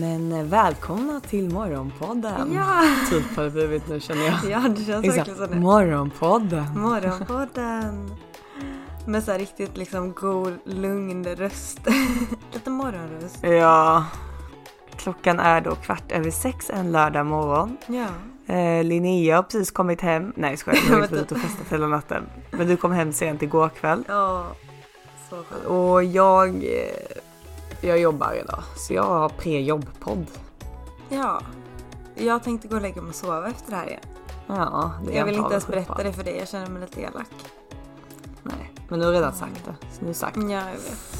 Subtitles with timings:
[0.00, 2.52] Men eh, välkomna till Morgonpodden.
[2.54, 2.82] Ja.
[3.10, 4.50] Typ har det blivit nu känner jag.
[4.50, 5.60] Ja, det känns verkligen så nu.
[5.60, 6.80] Morgonpodden.
[6.80, 8.10] Morgonpodden.
[9.06, 11.80] Med så här riktigt liksom god, lugn röst.
[12.52, 13.38] Lite morgonröst.
[13.42, 14.04] Ja.
[14.96, 17.76] Klockan är då kvart över sex en lördag morgon.
[17.86, 18.06] Ja.
[18.54, 20.32] Eh, Linnea har precis kommit hem.
[20.36, 22.26] Nej jag skojar, hon har varit ute och festat hela natten.
[22.50, 24.04] Men du kom hem sent igår kväll.
[24.08, 24.46] Ja.
[25.30, 25.64] Så skönt.
[25.64, 27.22] Och jag, eh,
[27.80, 28.62] jag jobbar idag.
[28.76, 30.26] Så jag har pre-jobbpodd.
[31.08, 31.40] Ja.
[32.14, 34.00] Jag tänkte gå och lägga mig och sova efter det här igen.
[34.46, 35.94] Ja, det är Jag vill inte ens avundsjuk på.
[35.94, 36.36] berätta det för dig.
[36.38, 37.26] Jag känner mig lite elak.
[38.42, 39.74] Nej, men du har redan sagt det.
[39.98, 40.36] Så nu sagt.
[40.36, 41.14] Ja, jag vet.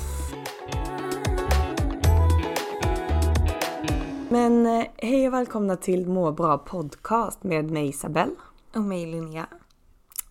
[4.30, 8.32] Men eh, hej och välkomna till Må bra podcast med mig Isabelle.
[8.74, 9.46] Och mig Linnea.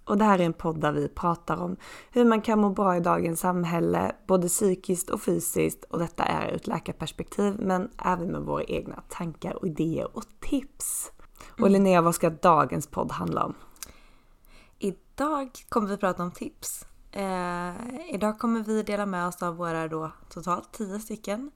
[0.08, 1.78] Och det här är en podd där vi pratar om
[2.12, 5.84] hur man kan må bra i dagens samhälle, både psykiskt och fysiskt.
[5.84, 10.24] Och detta är ur ett läkarperspektiv, men även med våra egna tankar och idéer och
[10.40, 11.12] tips.
[11.62, 13.54] Och Linnea, vad ska dagens podd handla om?
[14.80, 16.86] Idag kommer vi prata om tips.
[17.12, 17.74] Eh,
[18.14, 21.52] idag kommer vi dela med oss av våra då totalt 10 stycken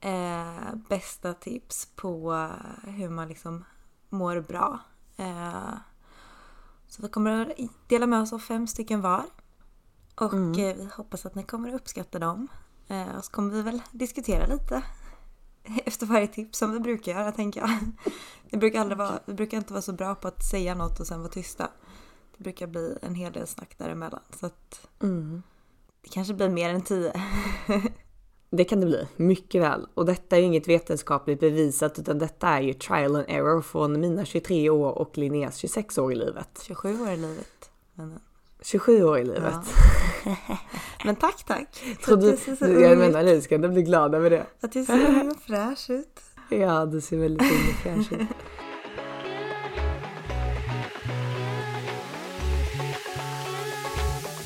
[0.00, 2.48] eh, bästa tips på
[2.82, 3.64] hur man liksom
[4.08, 4.78] mår bra.
[5.16, 5.74] Eh,
[6.94, 9.24] så vi kommer att dela med oss av fem stycken var.
[10.14, 12.48] Och eh, vi hoppas att ni kommer att uppskatta dem.
[12.88, 14.82] Eh, och så kommer vi väl diskutera lite
[15.84, 17.70] efter varje tips som vi brukar göra tänker jag.
[18.50, 21.06] Vi brukar, aldrig vara, vi brukar inte vara så bra på att säga något och
[21.06, 21.68] sen vara tysta.
[22.36, 24.22] Det brukar bli en hel del snack däremellan.
[24.30, 24.88] Så att
[26.02, 27.12] det kanske blir mer än tio.
[28.56, 29.86] Det kan det bli, mycket väl.
[29.94, 34.00] Och detta är ju inget vetenskapligt bevisat utan detta är ju trial and error från
[34.00, 36.62] mina 23 år och Linneas 26 år i livet.
[36.66, 37.70] 27 år i livet.
[37.94, 38.18] Men,
[38.62, 39.54] 27 år i livet.
[41.04, 41.82] men tack tack!
[42.04, 44.46] Tror att du, jag så menar du ska ändå bli glad över det.
[44.60, 46.20] Att jag ser ung och fräsch ut.
[46.50, 48.28] Ja, du ser väldigt ung och fräsch ut.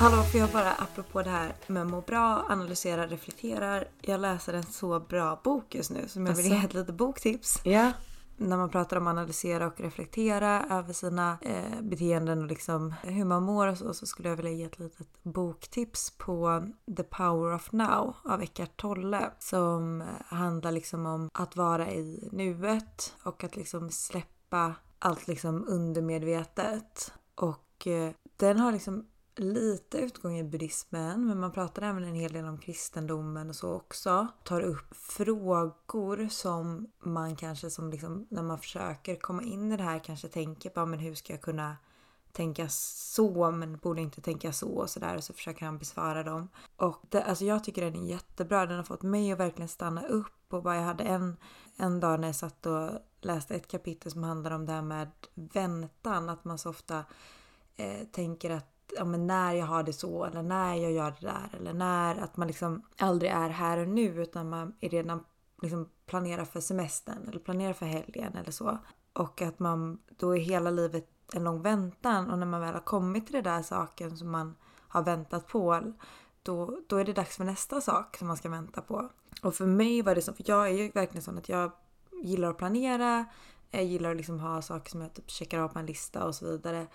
[0.00, 3.84] Hallå, får jag bara apropå det här med må bra, analysera, reflektera.
[4.00, 7.60] Jag läser en så bra bok just nu som jag vill ge ett litet boktips.
[7.64, 7.92] Ja,
[8.36, 13.42] När man pratar om analysera och reflektera över sina eh, beteenden och liksom hur man
[13.42, 17.72] mår och så, så skulle jag vilja ge ett litet boktips på The Power of
[17.72, 19.30] Now av Eckart Tolle.
[19.38, 27.12] Som handlar liksom om att vara i nuet och att liksom släppa allt liksom undermedvetet.
[27.34, 29.04] Och eh, den har liksom
[29.41, 33.72] lite utgång i buddhismen men man pratar även en hel del om kristendomen och så
[33.72, 34.26] också.
[34.44, 39.82] Tar upp frågor som man kanske som liksom när man försöker komma in i det
[39.82, 41.77] här kanske tänker på men hur ska jag kunna
[42.32, 46.48] tänka så men borde inte tänka så och sådär och så försöker han besvara dem.
[46.77, 48.66] Och det, alltså jag tycker den är jättebra.
[48.66, 51.37] Den har fått mig att verkligen stanna upp och bara jag hade en,
[51.77, 52.91] en dag när jag satt och
[53.21, 56.28] läste ett kapitel som handlar om det här med väntan.
[56.28, 57.04] Att man så ofta
[57.77, 61.26] eh, tänker att ja, men när jag har det så eller när jag gör det
[61.26, 65.25] där eller när att man liksom aldrig är här och nu utan man är redan
[65.62, 68.78] liksom planerar för semestern eller planerar för helgen eller så.
[69.12, 72.80] Och att man då är hela livet en lång väntan och när man väl har
[72.80, 74.57] kommit till den där saken som man
[74.89, 75.92] har väntat på
[76.42, 79.10] då, då är det dags för nästa sak som man ska vänta på.
[79.42, 81.72] Och för mig var det så, för jag är ju verkligen sån att jag
[82.22, 83.24] gillar att planera,
[83.71, 86.34] jag gillar att liksom ha saker som jag typ checkar av på en lista och
[86.34, 86.86] så vidare.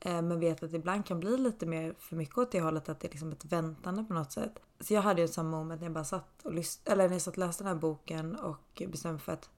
[0.00, 2.88] Eh, men vet att det ibland kan bli lite mer för mycket åt det hållet
[2.88, 4.58] att det är liksom ett väntande på något sätt.
[4.80, 7.14] Så jag hade ju en sån moment när jag bara satt och lyssnade, eller när
[7.14, 9.50] jag satt och läste den här boken och bestämde mig för att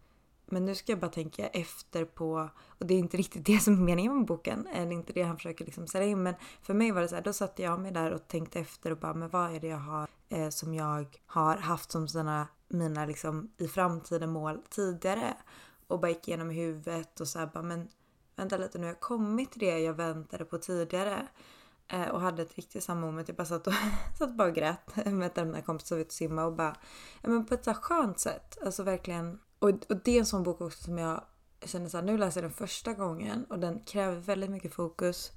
[0.52, 2.48] men nu ska jag bara tänka efter på,
[2.78, 5.36] och det är inte riktigt det som är meningen med boken, eller inte det han
[5.36, 7.92] försöker liksom sälja in, men för mig var det så här, då satte jag mig
[7.92, 11.18] där och tänkte efter och bara, men vad är det jag har eh, som jag
[11.26, 15.36] har haft som sina, mina liksom i framtiden mål tidigare?
[15.86, 17.88] Och bara gick igenom i huvudet och så här bara, men
[18.40, 21.28] vänta lite nu har jag kommit till det jag väntade på tidigare.
[21.88, 23.28] Eh, och hade ett riktigt samma moment.
[23.28, 23.72] Jag bara satt och,
[24.18, 26.76] satt bara och grät med den här kompisen ut och simma och bara,
[27.22, 28.58] ja men på ett så skönt sätt.
[28.64, 29.38] Alltså verkligen.
[29.58, 31.24] Och, och det är en sån bok också som jag
[31.64, 35.32] känner såhär nu läser jag den första gången och den kräver väldigt mycket fokus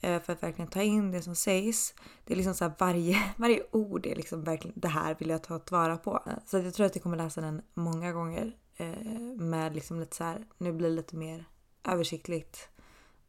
[0.00, 1.94] eh, för att verkligen ta in det som sägs.
[2.24, 5.58] Det är liksom såhär varje, varje ord är liksom verkligen det här vill jag ta
[5.58, 6.22] tillvara på.
[6.46, 8.88] Så jag tror att jag kommer läsa den många gånger eh,
[9.36, 11.44] med liksom lite så här, nu blir det lite mer
[11.84, 12.68] översiktligt.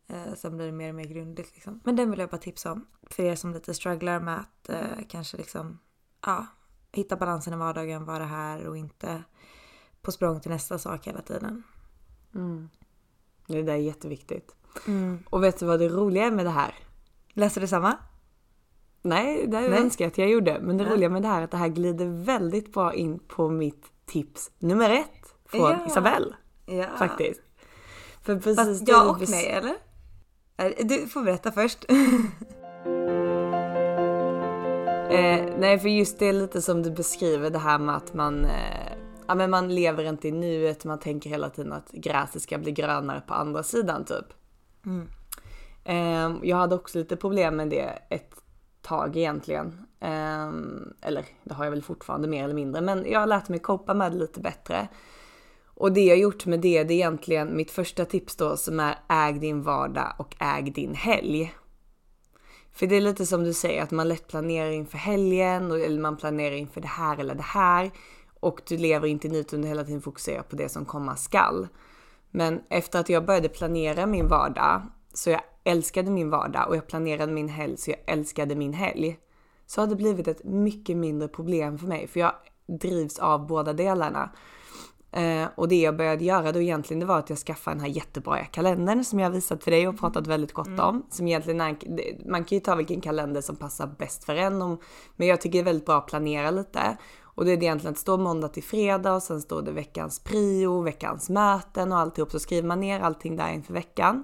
[0.07, 1.79] Eh, sen blir det mer och mer grundligt liksom.
[1.83, 2.87] Men den vill jag bara tipsa om.
[3.03, 5.79] För er som lite strugglar med att eh, kanske liksom,
[6.25, 6.45] ja,
[6.91, 9.23] hitta balansen i vardagen, vara här och inte
[10.01, 11.63] på språng till nästa sak hela tiden.
[12.35, 12.69] Mm.
[13.47, 14.55] Det där är jätteviktigt.
[14.87, 15.23] Mm.
[15.29, 16.73] Och vet du vad det roliga är med det här?
[17.33, 17.97] Läser du samma?
[19.01, 19.79] Nej, det Nej.
[19.79, 20.59] önskar jag att jag gjorde.
[20.61, 20.93] Men det Ja.
[20.93, 24.51] roliga med det här är att det här glider väldigt bra in på mitt tips
[24.59, 25.85] nummer ett från Ja.
[25.87, 26.35] Isabelle
[26.65, 26.85] Ja.
[26.97, 27.41] faktiskt.
[28.21, 29.75] För precis Fast det ja du och nej eller?
[30.83, 31.85] Du får berätta först.
[35.09, 38.45] Eh, nej, för just det är lite som du beskriver det här med att man,
[38.45, 38.93] eh,
[39.27, 42.71] ja, men man lever inte i nuet, man tänker hela tiden att gräset ska bli
[42.71, 44.25] grönare på andra sidan typ.
[45.83, 48.35] Eh, jag hade också lite problem med det ett
[48.81, 49.85] tag egentligen.
[49.99, 50.49] Eh,
[51.01, 53.93] eller det har jag väl fortfarande mer eller mindre, men jag har lärt mig copa
[53.93, 54.87] med det lite bättre.
[55.79, 58.95] Och det jag gjort med det, det är egentligen mitt första tips då som är
[59.09, 61.53] äg din vardag och äg din helg.
[62.71, 66.01] För det är lite som du säger att man lätt planerar inför helgen och- eller
[66.01, 67.91] man planerar inför det här eller det här
[68.39, 71.67] och du lever inte i nuet utan hela tiden fokuserar på det som komma skall.
[72.31, 74.81] Men efter att jag började planera min vardag
[75.13, 79.17] så jag älskade min vardag och jag planerade min helg så jag älskade min helg.
[79.65, 82.33] Så har det blivit ett mycket mindre problem för mig för jag
[82.67, 84.29] drivs av båda delarna.
[85.11, 87.87] Eh, och det jag började göra då egentligen det var att jag skaffade den här
[87.89, 91.05] jättebra kalendern som jag har visat för dig och pratat väldigt gott om.
[91.09, 94.61] Som egentligen är, det- man kan ju ta vilken kalender som passar bäst för en.
[94.61, 94.79] Om,
[95.15, 96.97] men jag tycker det är väldigt bra att planera lite.
[97.21, 100.81] Och det är egentligen att stå måndag till fredag och sen står det veckans prio,
[100.81, 102.31] veckans möten och alltihop.
[102.31, 104.23] Så skriver man ner allting där inför veckan.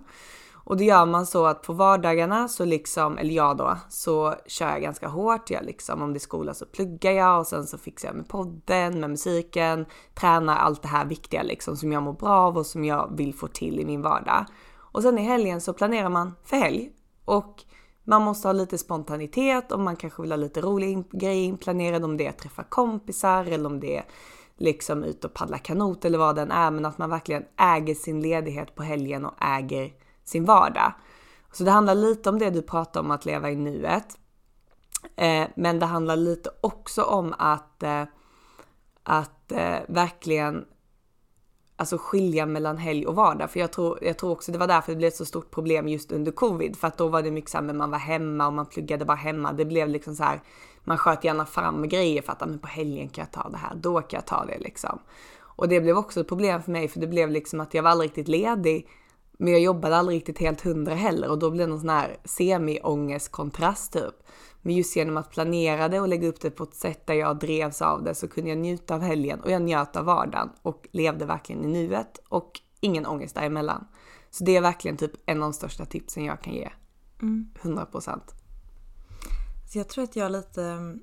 [0.65, 4.69] Och då gör man så att på vardagarna så liksom, eller jag då, så kör
[4.69, 5.49] jag ganska hårt.
[5.49, 8.27] Jag liksom, om det är skola så pluggar jag och sen så fixar jag med
[8.27, 12.65] podden, med musiken, tränar allt det här viktiga liksom som jag mår bra av och
[12.65, 14.45] som jag vill få till i min vardag.
[14.77, 16.89] Och sen i helgen så planerar man för helg.
[17.25, 17.63] Och
[18.03, 22.17] man måste ha lite spontanitet och man kanske vill ha lite roliga grejer inplanerade om
[22.17, 24.05] det är att träffa kompisar eller om det är
[24.57, 26.71] liksom ut och paddla kanot eller vad den är.
[26.71, 30.93] Men att man verkligen äger sin ledighet på helgen och äger sin vardag.
[31.51, 34.17] Så det handlar lite om det du pratar om att leva i nuet.
[35.15, 38.03] Eh, men det handlar lite också om att, eh,
[39.03, 40.65] att eh, verkligen
[41.75, 43.51] alltså skilja mellan helg och vardag.
[43.51, 45.87] För jag tror, jag tror också det var därför det blev ett så stort problem
[45.87, 46.75] just under covid.
[46.75, 49.05] För att då var det mycket så här, men man var hemma och man pluggade
[49.05, 49.53] bara hemma.
[49.53, 50.41] Det blev liksom så här,
[50.83, 53.57] man sköt gärna fram grejer för att ah, men på helgen kan jag ta det
[53.57, 54.99] här, då kan jag ta det liksom.
[55.37, 57.89] Och det blev också ett problem för mig för det blev liksom att jag var
[57.89, 58.89] aldrig riktigt ledig.
[59.37, 62.17] Men jag jobbade aldrig riktigt helt hundra heller och då blev det någon sån här
[62.25, 64.15] semi-ångestkontrast typ.
[64.61, 67.39] Men just genom att planera det och lägga upp det på ett sätt där jag
[67.39, 70.87] drevs av det så kunde jag njuta av helgen och jag njöt av vardagen och
[70.91, 73.87] levde verkligen i nuet och ingen ångest däremellan.
[74.31, 76.69] Så det är verkligen typ en av de största tipsen jag kan ge.
[77.19, 78.19] 100%.
[79.71, 80.95] Så jag tror att jag lite,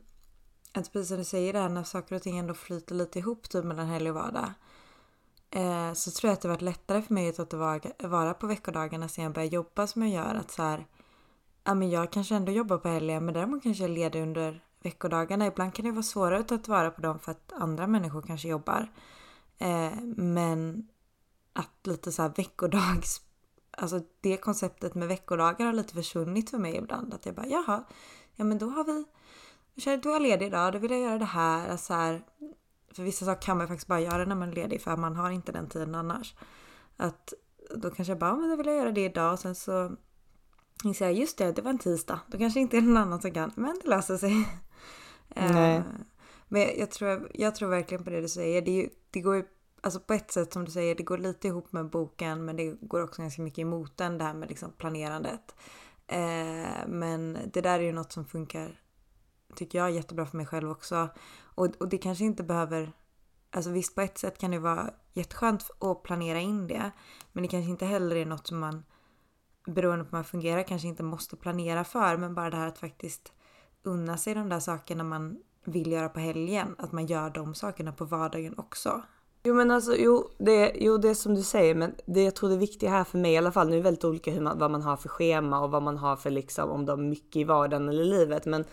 [0.72, 3.64] att precis som du säger där när saker och ting ändå flyter lite ihop typ
[3.64, 4.52] mellan helg och vardag.
[5.54, 8.46] Eh, så tror jag att det varit lättare för mig att ta tillvara vara på
[8.46, 10.34] veckodagarna sen jag började jobba som jag gör.
[10.34, 10.86] Att så här,
[11.64, 14.64] ja men jag kanske ändå jobbar på helgen men däremot kanske jag är ledig under
[14.82, 15.46] veckodagarna.
[15.46, 18.48] Ibland kan det vara svårare att ta tillvara på dem för att andra människor kanske
[18.48, 18.92] jobbar.
[19.58, 20.88] Eh, men
[21.52, 23.20] att lite så här veckodags...
[23.70, 27.14] Alltså det konceptet med veckodagar har lite försvunnit för mig ibland.
[27.14, 27.84] Att jag bara jaha,
[28.34, 29.04] ja men då har vi...
[29.74, 31.70] Då är jag ledig idag, då vill jag göra det här.
[31.70, 32.22] Alltså så här
[32.94, 35.30] för vissa saker kan man faktiskt bara göra när man är ledig för man har
[35.30, 36.34] inte den tiden annars.
[36.96, 37.32] Att
[37.76, 39.96] då kanske jag bara, "Ja, men då vill jag göra det idag och sen så
[40.84, 42.20] inser jag just det, det var en tisdag.
[42.26, 44.48] Då kanske inte är någon annan som kan, men det löser sig.
[45.28, 45.76] Nej.
[45.76, 45.82] Eh,
[46.48, 48.62] Men jag tror, jag tror verkligen på det du säger.
[48.62, 49.44] Det, det går ju,
[49.80, 52.64] alltså på ett sätt som du säger, det går lite ihop med boken men det
[52.80, 55.54] går också ganska mycket emot den, det här med liksom planerandet.
[56.06, 58.80] Eh, men det där är ju något som funkar,
[59.56, 61.08] tycker jag, jättebra för mig själv också.
[61.54, 62.92] Och, och det kanske inte behöver,
[63.50, 66.90] alltså visst på ett sätt kan det vara jätteskönt att planera in det.
[67.32, 68.84] Men det kanske inte heller är något som man,
[69.66, 72.16] beroende på hur man fungerar, kanske inte måste planera för.
[72.16, 73.32] Men bara det här att faktiskt
[73.82, 76.74] unna sig de där sakerna man vill göra på helgen.
[76.78, 79.02] Att man gör de sakerna på vardagen också.
[79.44, 82.50] Jo men alltså, jo det, jo det är som du säger men det jag tror
[82.50, 84.58] det viktiga här för mig i alla fall, nu är det väldigt olika hur man,
[84.58, 87.36] vad man har för schema och vad man har för liksom, om de har mycket
[87.36, 88.64] i vardagen eller livet men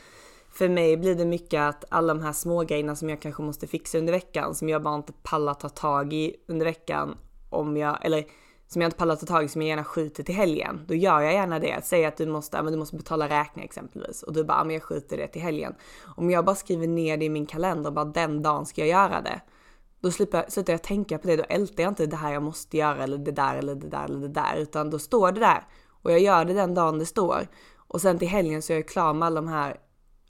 [0.52, 3.68] för mig blir det mycket att alla de här små grejerna som jag kanske måste
[3.68, 7.18] fixa under veckan som jag bara inte pallar ta tag i under veckan
[7.50, 8.26] om jag, eller
[8.68, 10.86] som jag inte pallar ta tag i som jag gärna skjuter till helgen.
[10.88, 11.80] Då gör jag gärna det.
[11.84, 14.84] Säg att du måste, men du måste betala räkning exempelvis och du bara, men jag
[14.84, 15.76] skjuter det till helgen.
[16.16, 19.22] Om jag bara skriver ner det i min kalender, bara den dagen ska jag göra
[19.22, 19.42] det.
[20.02, 22.78] Då slipper, slutar jag tänka på det, då ältar jag inte det här jag måste
[22.78, 25.64] göra eller det där eller det där eller det där, utan då står det där
[26.02, 27.48] och jag gör det den dagen det står.
[27.78, 29.78] Och sen till helgen så är jag klar med alla de här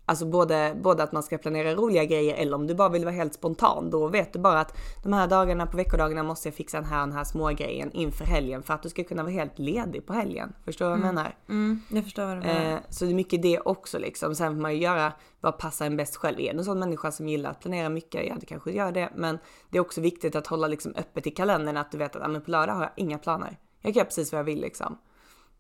[0.10, 3.16] Alltså både, både att man ska planera roliga grejer eller om du bara vill vara
[3.16, 3.90] helt spontan.
[3.90, 7.02] Då vet du bara att de här dagarna på veckodagarna måste jag fixa den här
[7.02, 10.06] och den här små grejen inför helgen för att du ska kunna vara helt ledig
[10.06, 10.54] på helgen.
[10.66, 11.16] Förstår du vad jag mm.
[11.16, 11.36] menar?
[11.50, 12.72] Mm, jag förstår vad du menar.
[12.72, 14.36] Eh, så det är mycket det också liksom.
[14.36, 16.40] Sen får man ju göra vad passar en bäst själv.
[16.40, 18.28] Är du en sån människa som gillar att planera mycket?
[18.28, 19.10] Ja, det kanske gör det.
[19.16, 19.40] Men
[19.70, 22.40] det är också viktigt att hålla liksom öppet i kalendern att du vet att ah,
[22.40, 23.58] på lördag har jag inga planer.
[23.82, 24.98] Jag kan göra precis vad jag vill liksom.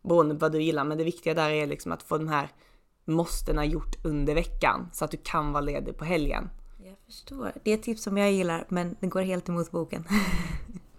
[0.02, 0.84] Beroende på vad du gillar.
[0.84, 2.50] Men det viktiga där är liksom att få de här
[3.10, 6.50] måstena gjort under veckan så att du kan vara ledig på helgen.
[6.78, 7.52] Jag förstår.
[7.64, 10.04] Det är ett tips som jag gillar men det går helt emot boken.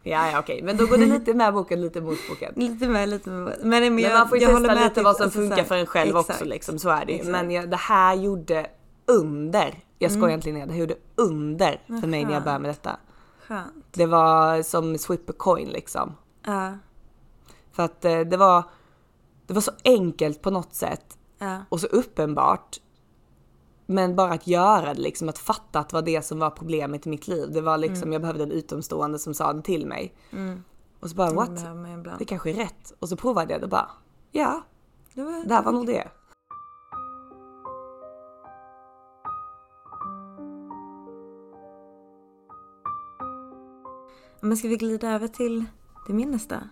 [0.03, 2.53] Ja, ja okej, men då går det lite med boken, lite mot boken.
[2.57, 3.59] Lite med, lite med.
[3.61, 5.87] Men, men, men man får ju testa lite typ, vad som alltså, funkar för en
[5.87, 7.25] själv exakt, också liksom, så är det ju.
[7.25, 8.67] Men jag, det här gjorde
[9.07, 10.31] under, jag skojar mm.
[10.31, 12.97] egentligen ner, det här gjorde under för mig när jag började med detta.
[13.49, 13.85] Skönt.
[13.91, 16.17] Det var som swip a coin liksom.
[16.47, 16.69] Ja.
[16.69, 16.75] Uh.
[17.73, 18.65] För att eh, det var,
[19.47, 21.59] det var så enkelt på något sätt Ja.
[21.69, 22.81] Och så uppenbart.
[23.87, 27.07] Men bara att göra det, liksom att fatta att det var det som var problemet
[27.07, 27.53] i mitt liv.
[27.53, 28.13] Det var liksom, mm.
[28.13, 30.15] jag behövde en utomstående som sa det till mig.
[30.33, 30.65] Mm.
[31.01, 31.67] Och så bara what?
[32.19, 32.93] Det kanske är rätt.
[32.99, 33.91] Och så provade jag det bara.
[34.31, 34.63] Ja,
[35.15, 36.09] det, var, det här var nog det.
[44.41, 45.65] Men ska vi glida över till,
[46.07, 46.69] till min nästa?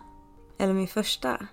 [0.57, 1.47] Eller min första?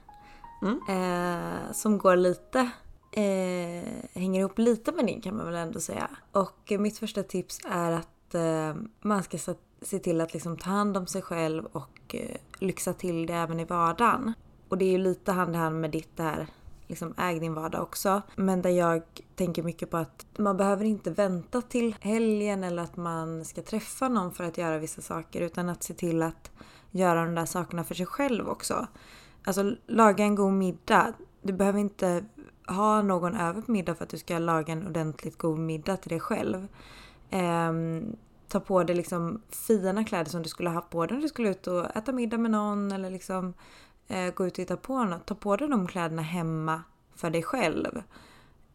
[0.62, 0.80] Mm.
[0.88, 2.70] Eh, som går lite
[3.16, 3.82] eh,
[4.14, 6.10] hänger ihop lite med din kan man väl ändå säga.
[6.32, 9.38] Och mitt första tips är att eh, man ska
[9.82, 13.60] se till att liksom ta hand om sig själv och eh, lyxa till det även
[13.60, 14.32] i vardagen.
[14.68, 16.46] Och det är ju lite hand i hand med ditt där
[16.86, 18.22] liksom äg din vardag också.
[18.36, 19.02] Men där jag
[19.34, 24.08] tänker mycket på att man behöver inte vänta till helgen eller att man ska träffa
[24.08, 26.50] någon för att göra vissa saker utan att se till att
[26.90, 28.86] göra de där sakerna för sig själv också.
[29.44, 31.12] Alltså laga en god middag.
[31.42, 32.24] Du behöver inte
[32.66, 36.10] ha någon över på middag för att du ska laga en ordentligt god middag till
[36.10, 36.68] dig själv.
[37.30, 37.72] Eh,
[38.48, 41.28] ta på dig liksom fina kläder som du skulle ha haft på dig när du
[41.28, 43.54] skulle ut och äta middag med någon eller liksom
[44.08, 45.26] eh, gå ut och hitta på något.
[45.26, 46.82] Ta på dig de kläderna hemma
[47.14, 48.02] för dig själv.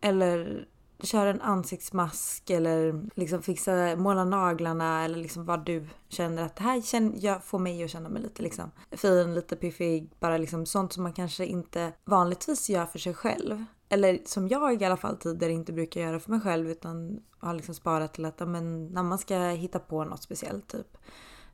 [0.02, 0.68] Eller
[1.04, 6.64] köra en ansiktsmask eller liksom fixa, måla naglarna eller liksom vad du känner att det
[6.64, 10.66] här känner, jag får mig att känna mig lite liksom fin, lite piffig, bara liksom
[10.66, 13.66] sånt som man kanske inte vanligtvis gör för sig själv.
[13.94, 17.54] Eller som jag i alla fall tidigare inte brukar göra för mig själv utan har
[17.54, 20.98] liksom sparat till att men, när man ska hitta på något speciellt typ.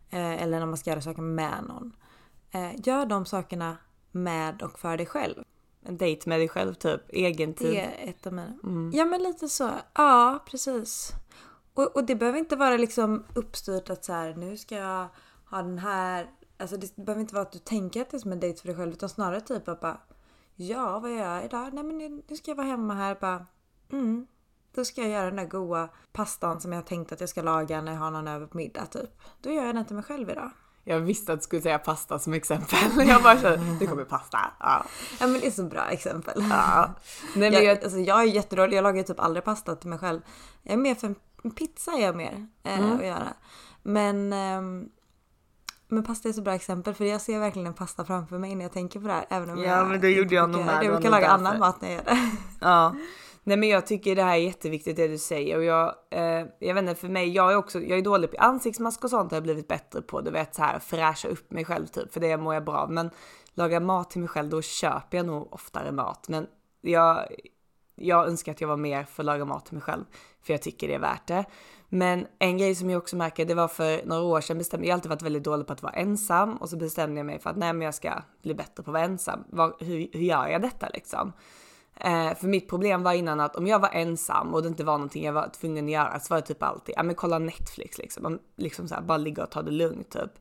[0.10, 1.96] Eh, eller när man ska göra saker med någon.
[2.52, 3.78] Eh, gör de sakerna
[4.12, 5.44] med och för dig själv.
[5.84, 7.72] En dejt med dig själv typ, egen tid.
[7.72, 8.54] Det är ett av mina.
[8.64, 8.92] Mm.
[8.94, 9.70] Ja men lite så.
[9.94, 11.12] Ja precis.
[11.74, 15.08] Och, och det behöver inte vara liksom uppstyrt att så här, nu ska jag
[15.50, 16.30] ha den här.
[16.58, 18.68] Alltså det behöver inte vara att du tänker att det är som en dejt för
[18.68, 20.02] dig själv utan snarare typ att bara
[20.60, 21.74] Ja, vad gör jag idag?
[21.74, 23.46] Nej men nu, ska jag vara hemma här bara.
[23.92, 24.28] Mm.
[24.76, 27.82] Då ska jag göra den där goa pastan som jag tänkt att jag ska laga
[27.82, 29.10] när jag har någon över på middag typ.
[29.42, 30.52] Då gör jag den till mig själv idag.
[30.84, 32.80] Jag visste att du skulle säga pasta som exempel.
[33.08, 34.40] Jag bara kände, det kommer pasta.
[34.60, 34.86] Ja.
[35.20, 36.46] ja men det är så bra exempel.
[36.50, 36.94] Ja.
[37.36, 40.22] Nej, men jag, alltså, jag är jättedålig, jag lagar typ aldrig pasta till mig själv.
[40.64, 42.96] Jag är mer för en pizza är jag mer eh, mm.
[42.96, 43.34] att göra.
[43.84, 44.62] Men eh,
[45.88, 48.66] men pasta är så bra exempel för jag ser verkligen en pasta framför mig när
[48.66, 49.26] jag tänker på det här.
[49.30, 50.84] Även om ja jag men det gjorde jag nog med.
[50.84, 52.32] Jag brukar laga annan mat när jag gör det.
[52.62, 52.96] Ja.
[53.44, 56.74] Nej men jag tycker det här är jätteviktigt det du säger och jag, eh, jag
[56.74, 59.36] vet inte för mig, jag är också, jag är dålig på ansiktsmask och sånt har
[59.36, 60.22] jag blivit bättre på.
[60.22, 62.92] Du vet så här fräscha upp mig själv typ för det mår jag bra av.
[62.92, 63.10] Men
[63.54, 66.30] laga mat till mig själv då köper jag nog oftare mat.
[66.30, 66.48] Men
[66.82, 67.28] jag,
[67.96, 70.04] jag önskar att jag var mer för att laga mat till mig själv
[70.42, 71.46] för jag tycker det är värt det.
[71.90, 74.94] Men en grej som jag också märker, det var för några år sedan bestämde jag
[74.94, 77.58] alltid varit väldigt dålig på att vara ensam och så bestämde jag mig för att
[77.58, 79.44] nej men jag ska bli bättre på att vara ensam.
[79.50, 81.34] Var, hur, hur gör jag detta liksom?
[81.96, 84.94] Eh, för mitt problem var innan att om jag var ensam och det inte var
[84.94, 87.98] någonting jag var tvungen att göra så var det typ alltid, ja men kolla Netflix
[87.98, 90.32] liksom, liksom så här, bara ligga och ta det lugnt typ.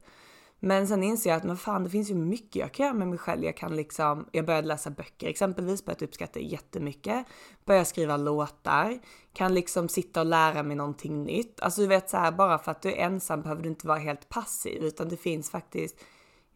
[0.61, 3.09] Men sen inser jag att men fan det finns ju mycket jag kan göra med
[3.09, 3.45] mig själv.
[3.45, 7.27] Jag kan liksom, jag började läsa böcker exempelvis, började uppskatta jättemycket.
[7.65, 8.99] Började skriva låtar,
[9.33, 11.61] kan liksom sitta och lära mig någonting nytt.
[11.61, 13.99] Alltså du vet så här, bara för att du är ensam behöver du inte vara
[13.99, 15.97] helt passiv utan det finns faktiskt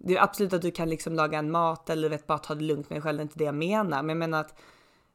[0.05, 2.65] det är absolut att du kan liksom laga en mat eller vet bara ta det
[2.65, 4.03] lugnt med dig själv, det är inte det jag menar.
[4.03, 4.59] Men jag menar att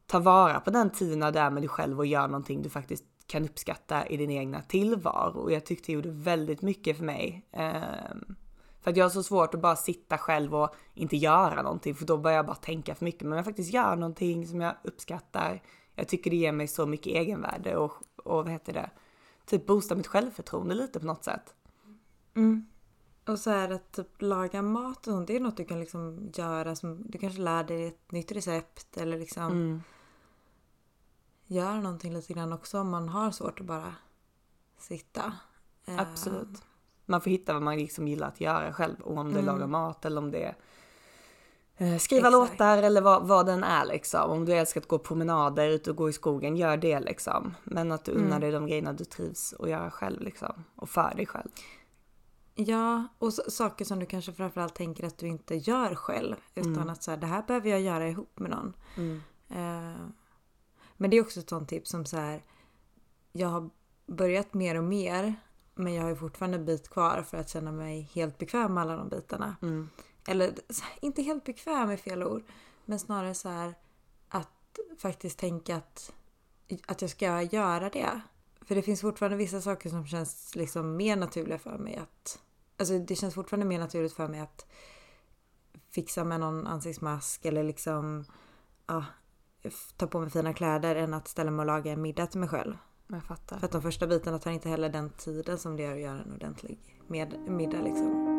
[0.06, 2.70] ta vara på den tiden när du är med dig själv och gör någonting du
[2.70, 5.40] faktiskt kan uppskatta i din egna tillvaro.
[5.40, 7.46] Och jag tyckte det gjorde väldigt mycket för mig.
[7.54, 8.36] Um,
[8.86, 12.06] för att jag har så svårt att bara sitta själv och inte göra någonting för
[12.06, 13.22] då börjar jag bara tänka för mycket.
[13.22, 15.62] Men om jag faktiskt gör någonting som jag uppskattar,
[15.96, 18.90] jag tycker det ger mig så mycket egenvärde och, och vad heter det,
[19.46, 21.56] typ boostar mitt självförtroende lite på något sätt.
[22.36, 22.66] Mm.
[23.28, 26.32] Och så är det typ laga mat och sånt, det är något du kan liksom
[26.34, 29.82] göra som du kanske lär dig ett nytt recept eller liksom mm.
[31.46, 33.96] gör någonting lite grann också om man har svårt att bara
[34.78, 35.34] sitta.
[35.86, 36.64] Absolut
[37.06, 38.96] man får hitta vad man liksom gillar att göra själv.
[39.02, 39.56] Och om det är mm.
[39.56, 40.56] laga mat eller om det är
[41.78, 42.52] eh, skriva Exakt.
[42.52, 44.32] låtar eller vad, vad den är liksom.
[44.32, 47.56] Om du älskar att gå promenader, ut och gå i skogen, gör det liksom.
[47.64, 48.42] Men att du unnar mm.
[48.42, 50.64] dig de grejerna du trivs att göra själv liksom.
[50.76, 51.50] Och för dig själv.
[52.56, 56.36] Ja, och saker som du kanske framförallt tänker att du inte gör själv.
[56.56, 56.90] Utan mm.
[56.90, 58.74] att så här, det här behöver jag göra ihop med någon.
[58.98, 59.22] Mm.
[59.52, 60.08] Uh,
[60.98, 62.44] men det är också ett sånt tips som så här,
[63.32, 63.70] jag har
[64.08, 65.36] börjat mer och mer
[65.76, 68.82] men jag har ju fortfarande en bit kvar för att känna mig helt bekväm med
[68.82, 69.56] alla de bitarna.
[69.62, 69.90] Mm.
[70.28, 70.54] Eller
[71.02, 72.44] inte helt bekväm är fel ord.
[72.86, 73.74] Men snarare så här
[74.30, 76.14] att faktiskt tänka att,
[76.86, 78.22] att jag ska göra det.
[78.62, 82.40] För det finns fortfarande vissa saker som känns liksom mer naturliga för mig att...
[82.78, 84.66] Alltså det känns fortfarande mer naturligt för mig att
[85.92, 88.26] fixa med någon ansiktsmask eller liksom
[88.88, 89.06] ja,
[89.98, 92.50] ta på mig fina kläder än att ställa mig och laga en middag till mig
[92.50, 92.78] själv.
[93.08, 93.58] Jag fattar.
[93.58, 96.20] För att de första bitarna tar inte heller den tiden som det gör att göra
[96.20, 98.32] en ordentlig med middag liksom.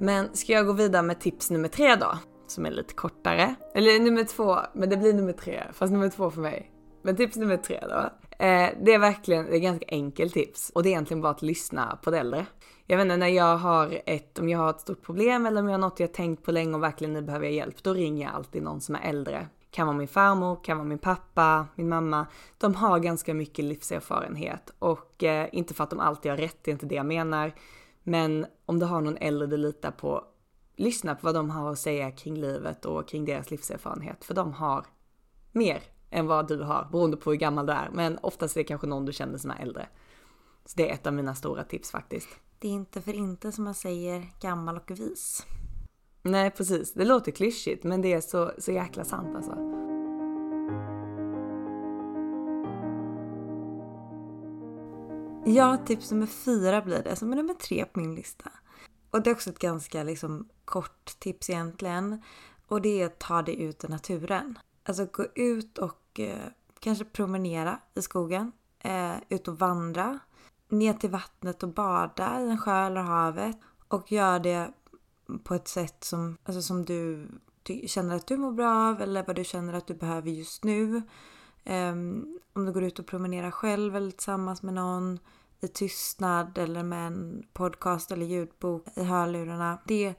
[0.00, 2.18] Men ska jag gå vidare med tips nummer tre då?
[2.46, 3.54] Som är lite kortare.
[3.74, 5.62] Eller nummer två, men det blir nummer tre.
[5.72, 6.72] Fast nummer två för mig.
[7.02, 8.10] Men tips nummer tre då.
[8.38, 10.70] Eh, det är verkligen, det är ganska enkelt tips.
[10.74, 12.46] Och det är egentligen bara att lyssna på det äldre.
[12.86, 15.66] Jag vet inte, när jag har ett, om jag har ett stort problem eller om
[15.66, 18.26] jag har något jag tänkt på länge och verkligen nu behöver jag hjälp, då ringer
[18.26, 19.48] jag alltid någon som är äldre.
[19.70, 22.26] Kan vara min farmor, kan vara min pappa, min mamma.
[22.58, 26.70] De har ganska mycket livserfarenhet och eh, inte för att de alltid har rätt, det
[26.70, 27.54] är inte det jag menar.
[28.02, 30.24] Men om du har någon äldre du litar på,
[30.76, 34.52] lyssna på vad de har att säga kring livet och kring deras livserfarenhet, för de
[34.52, 34.86] har
[35.52, 37.90] mer än vad du har, beroende på hur gammal du är.
[37.92, 39.88] Men oftast är det kanske någon du känner som är äldre.
[40.64, 42.28] Så det är ett av mina stora tips faktiskt.
[42.58, 45.46] Det är inte för inte som man säger gammal och vis.
[46.22, 49.78] Nej precis, det låter klyschigt men det är så, så jäkla sant alltså.
[55.50, 58.50] Ja, tips nummer fyra blir det, som är nummer tre på min lista.
[59.10, 62.22] Och det är också ett ganska liksom, kort tips egentligen.
[62.66, 64.58] Och det är att ta dig ut i naturen.
[64.88, 66.48] Alltså gå ut och eh,
[66.80, 68.52] kanske promenera i skogen.
[68.78, 70.18] Eh, ut och vandra.
[70.68, 73.56] Ner till vattnet och bada i en sjö eller havet.
[73.88, 74.72] Och gör det
[75.44, 77.28] på ett sätt som, alltså som du
[77.86, 81.02] känner att du mår bra av eller vad du känner att du behöver just nu.
[81.64, 85.18] Um, om du går ut och promenerar själv eller tillsammans med någon
[85.60, 89.78] i tystnad eller med en podcast eller ljudbok i hörlurarna.
[89.86, 90.14] Det,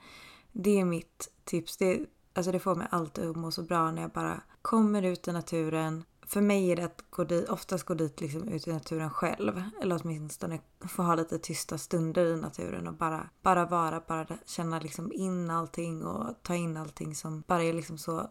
[0.52, 1.78] det är mitt tips.
[1.78, 2.06] Det,
[2.40, 5.32] alltså det får mig alltid att må så bra när jag bara kommer ut i
[5.32, 6.04] naturen.
[6.28, 9.64] För mig är det att gå dit, oftast gå dit liksom ut i naturen själv.
[9.82, 14.80] Eller åtminstone få ha lite tysta stunder i naturen och bara, bara vara, bara känna
[14.80, 18.30] liksom in allting och ta in allting som bara är liksom så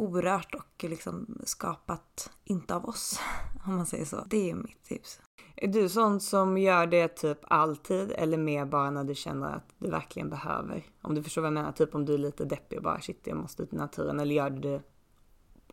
[0.00, 3.20] orört och liksom skapat, inte av oss,
[3.66, 4.24] om man säger så.
[4.26, 5.20] Det är mitt tips.
[5.56, 9.74] Är du sån som gör det typ alltid eller mer bara när du känner att
[9.78, 10.82] du verkligen behöver?
[11.02, 13.20] Om du förstår vad jag menar, typ om du är lite deppig och bara shit
[13.24, 14.82] jag måste ut i naturen eller gör du det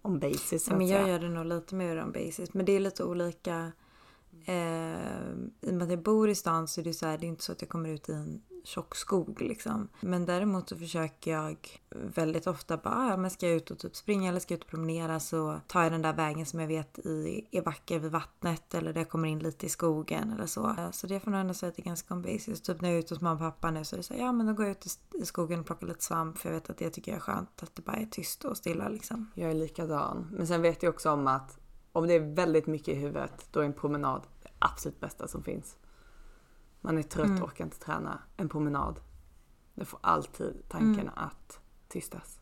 [0.01, 0.65] on basis?
[0.65, 3.71] Så men jag gör det nog lite mer on basis men det är lite olika.
[4.45, 4.55] Eh,
[5.61, 7.27] I och med att jag bor i stan så är det så här, det är
[7.27, 9.89] inte så att jag kommer ut i en tjock skog liksom.
[9.99, 13.95] Men däremot så försöker jag väldigt ofta bara, ja men ska jag ut och typ
[13.95, 16.67] springa eller ska jag ut och promenera så tar jag den där vägen som jag
[16.67, 20.45] vet i, är vacker vid vattnet eller där jag kommer in lite i skogen eller
[20.45, 20.69] så.
[20.69, 22.61] Eh, så det får nog ändå säga att det är ganska on basis.
[22.61, 24.21] Typ när jag är ute hos mamma och pappa nu så är det så här,
[24.21, 26.69] ja men då går jag ut i skogen och plockar lite svamp för jag vet
[26.69, 29.31] att det tycker jag är skönt att det bara är tyst och stilla liksom.
[29.33, 30.27] Jag är likadan.
[30.31, 31.59] Men sen vet jag också om att
[31.91, 35.43] om det är väldigt mycket i huvudet då är en promenad det absolut bästa som
[35.43, 35.75] finns.
[36.87, 37.43] Man är trött och mm.
[37.43, 38.19] orkar inte träna.
[38.37, 38.99] En promenad.
[39.75, 41.13] Det får alltid tankarna mm.
[41.23, 42.39] att tystas.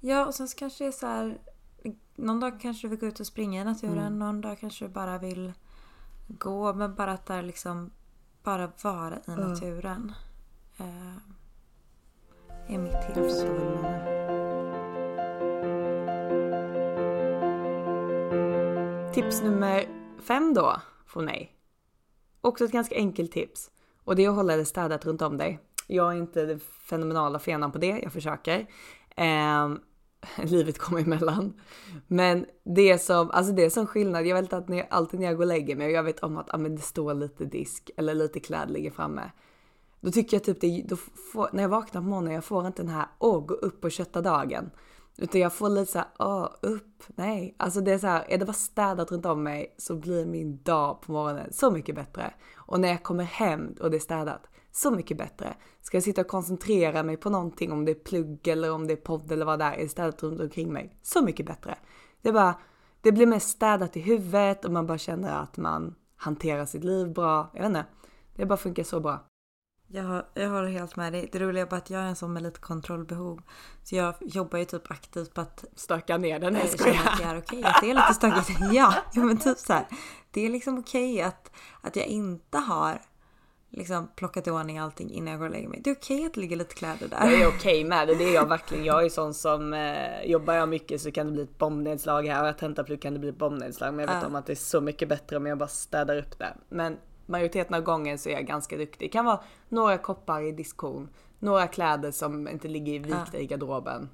[0.00, 1.40] Ja, och sen så kanske det är så här...
[2.16, 3.98] Någon dag kanske du vill gå ut och springa i naturen.
[3.98, 4.18] Mm.
[4.18, 5.52] Någon dag kanske du bara vill
[6.28, 6.74] gå.
[6.74, 7.90] Men bara att där liksom...
[8.42, 10.12] Bara vara i naturen.
[10.76, 11.16] Eh,
[12.68, 13.40] är mitt tips.
[19.14, 19.88] Tips nummer
[20.20, 21.59] fem då, från mig.
[22.40, 23.70] Också ett ganska enkelt tips.
[24.04, 25.60] Och det är att hålla det städat runt om dig.
[25.86, 28.66] Jag är inte den fenomenala fenan på det, jag försöker.
[29.16, 29.80] Ehm,
[30.42, 31.60] livet kommer emellan.
[32.06, 34.26] Men det är som, alltså det är som skillnad.
[34.26, 36.36] Jag vet att när, alltid när jag går och lägger mig och jag vet om
[36.36, 39.30] att ah, men det står lite disk eller lite kläder ligger framme.
[40.00, 40.96] Då tycker jag typ det, då
[41.32, 43.92] får, när jag vaknar på morgonen, jag får inte den här åh, gå upp och
[43.92, 44.70] kötta dagen.
[45.20, 47.54] Utan jag får lite såhär, åh, upp, nej.
[47.58, 51.00] Alltså det är såhär, är det bara städat runt om mig så blir min dag
[51.02, 52.34] på morgonen så mycket bättre.
[52.56, 55.54] Och när jag kommer hem och det är städat, så mycket bättre.
[55.80, 58.92] Ska jag sitta och koncentrera mig på någonting, om det är plugg eller om det
[58.92, 61.78] är podd eller vad det är, är det städat runt omkring mig, så mycket bättre.
[62.22, 62.54] Det är bara,
[63.00, 67.12] det blir mer städat i huvudet och man bara känner att man hanterar sitt liv
[67.12, 67.50] bra.
[67.54, 67.86] Jag vet inte,
[68.36, 69.29] det bara funkar så bra.
[69.92, 71.28] Jag, jag håller helt med dig.
[71.32, 73.42] Det roliga är bara att jag är en sån med lite kontrollbehov.
[73.82, 77.18] Så jag jobbar ju typ aktivt på att Stöka ner den, jag jag känner att
[77.18, 77.62] det är okej.
[77.64, 78.60] Att det är lite stökigt.
[78.72, 79.86] Ja, men typ så här.
[80.30, 81.50] Det är liksom okej att,
[81.80, 83.00] att jag inte har
[83.70, 85.80] liksom plockat i ordning allting innan jag går och lägger mig.
[85.84, 87.30] Det är okej att det ligger lite kläder där.
[87.30, 88.84] Jag är okej med det, det är jag verkligen.
[88.84, 92.42] Jag är sån som, eh, jobbar jag mycket så kan det bli ett bombnedslag här
[92.42, 93.94] och jag tentar plugg kan det bli ett bombnedslag.
[93.94, 94.28] Men jag vet Ja.
[94.28, 96.54] om att det är så mycket bättre om jag bara städar upp det.
[96.68, 96.96] Men
[97.30, 99.08] majoriteten av gången så är jag ganska duktig.
[99.08, 103.46] Det kan vara några koppar i diskhon, några kläder som inte ligger i vikta i
[103.46, 104.08] garderoben.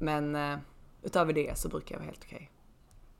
[0.00, 0.58] Men eh,
[1.02, 2.50] utöver det så brukar jag vara helt okej.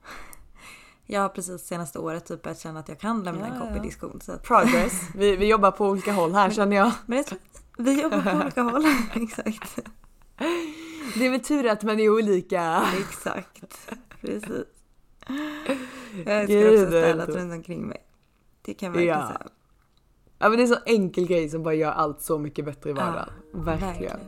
[1.07, 3.71] Jag har precis senaste året typ börjat känna att jag kan lämna en Ja, kopp
[3.71, 3.83] i ja.
[3.83, 4.21] diskon.
[4.21, 5.03] Så att, Progress.
[5.15, 6.93] Vi, vi jobbar på olika håll här känner jag.
[7.07, 7.39] men jag tror,
[7.79, 8.85] vi jobbar på olika håll.
[9.15, 9.79] Exakt.
[11.15, 12.83] Det är väl tur att man är olika.
[13.01, 13.91] Exakt.
[14.21, 14.51] Precis.
[16.25, 18.05] Jag Gud, älskar också det är städat runt omkring mig.
[18.71, 19.27] Det kan verkligen Ja.
[19.27, 19.47] säga.
[20.39, 22.93] Ja men det är så enkel grej som bara gör allt så mycket bättre i
[22.93, 23.33] vardagen.
[23.53, 24.21] Ja, verkligen.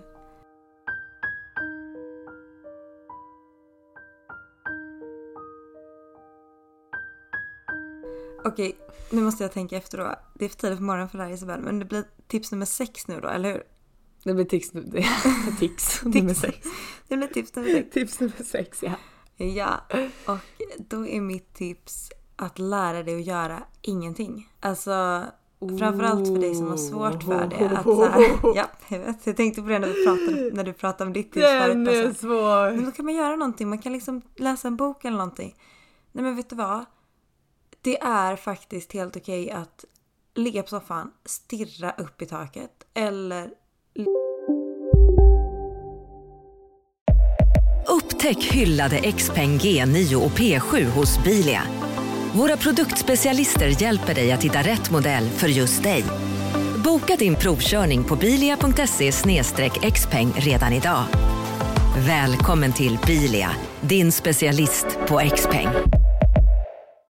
[8.45, 8.77] Okej,
[9.11, 10.15] nu måste jag tänka efter då.
[10.35, 13.09] Det är för tidigt på morgonen för dig Isabel, men det blir tips nummer sex
[13.09, 13.63] nu då, eller hur?
[14.25, 15.07] Det blir tips, det,
[15.59, 16.59] tips nummer sex.
[17.09, 17.91] Det blir tips nummer sex.
[17.93, 18.93] Tips nummer sex ja.
[19.37, 19.81] Ja,
[20.27, 20.39] och
[20.79, 22.11] då är mitt tips
[22.43, 24.49] att lära dig att göra ingenting.
[24.61, 25.25] Alltså,
[25.79, 27.79] framförallt för dig som har svårt för det.
[27.79, 29.27] Att så här, ja, jag vet.
[29.27, 31.89] Jag tänkte på det när, vi pratade, när du pratade om ditt tips Den förut.
[31.97, 32.21] är Alltså.
[32.21, 32.71] svår.
[32.77, 33.69] Men då kan man göra någonting.
[33.69, 35.55] Man kan liksom läsa en bok eller någonting.
[36.13, 36.85] Nej men vet du vad?
[37.81, 39.85] Det är faktiskt helt okej att
[40.35, 43.51] ligga på soffan, stirra upp i taket eller
[47.89, 51.63] Upptäck hyllade XPeng G9 och P7 hos Bilia.
[52.35, 56.05] Våra produktspecialister hjälper dig att hitta rätt modell för just dig.
[56.85, 59.13] Boka din provkörning på bilia.se
[59.93, 61.05] xpeng redan idag.
[61.97, 65.69] Välkommen till Bilia, din specialist på XPeng.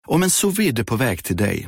[0.08, 1.68] Om en sous vide är på väg till dig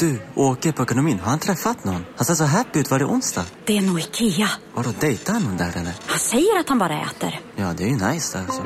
[0.00, 1.18] Du, åker på ekonomin.
[1.18, 2.04] Har han träffat någon?
[2.16, 2.90] Han ser så happy ut.
[2.90, 3.44] Var det onsdag?
[3.64, 4.48] Det är nog Ikea.
[4.74, 5.94] Har du dejtat någon där eller?
[6.06, 7.40] Han säger att han bara äter.
[7.56, 8.62] Ja, det är ju nice där alltså.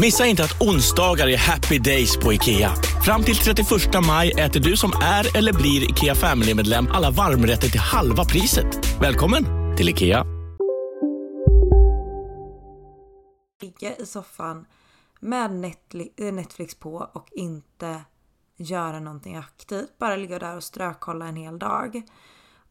[0.00, 2.74] Missa inte att onsdagar är happy days på IKEA.
[3.04, 3.68] Fram till 31
[4.06, 9.00] maj äter du som är eller blir IKEA Family-medlem alla varmrätter till halva priset.
[9.00, 9.44] Välkommen
[9.76, 10.24] till IKEA.
[13.60, 14.66] ligga i soffan
[15.20, 15.74] med
[16.16, 18.00] eh, Netflix på och inte
[18.56, 19.98] göra någonting aktivt.
[19.98, 22.02] Bara ligga där och strökolla en hel dag.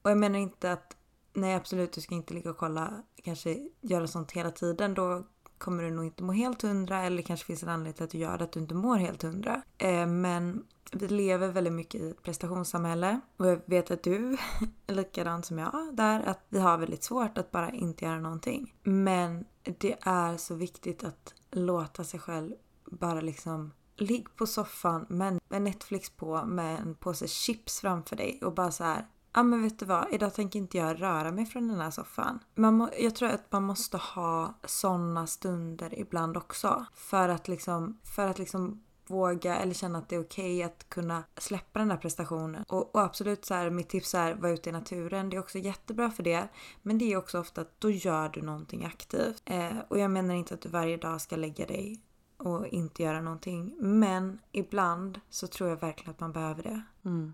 [0.02, 0.98] Och jag menar inte att
[1.34, 4.94] nej absolut du ska inte ligga och kolla, kanske göra sånt hela tiden.
[4.94, 5.24] Då
[5.58, 8.18] kommer du nog inte må helt hundra eller kanske finns en anledning till att du
[8.18, 9.62] gör det att du inte mår helt hundra.
[9.78, 14.38] Eh, men vi lever väldigt mycket i ett prestationssamhälle och jag vet att du
[14.88, 18.74] är likadant som jag där att vi har väldigt svårt att bara inte göra någonting.
[18.84, 22.52] Men det är så viktigt att låta sig själv
[22.86, 28.54] bara liksom ligg på soffan med, Netflix på med en påse chips framför dig och
[28.54, 31.68] bara så här ja men vet du vad, idag tänker inte jag röra mig från
[31.68, 32.40] den här soffan.
[32.56, 36.86] Man må, jag tror att man måste ha sådana stunder ibland också.
[36.94, 40.90] För att liksom, för att liksom våga eller känna att det är okej okay att
[40.90, 42.64] kunna släppa den där prestationen.
[42.68, 45.30] Och, och, absolut så här, mitt tips är vara ute i naturen.
[45.30, 46.48] Det är också jättebra för det.
[46.82, 49.42] Men det är också ofta att då gör du någonting aktivt.
[49.46, 52.02] Eh, och jag menar inte att du varje dag ska lägga dig
[52.44, 53.76] och inte göra någonting.
[53.80, 56.82] Men ibland så tror jag verkligen att man behöver det.
[57.06, 57.34] Mm.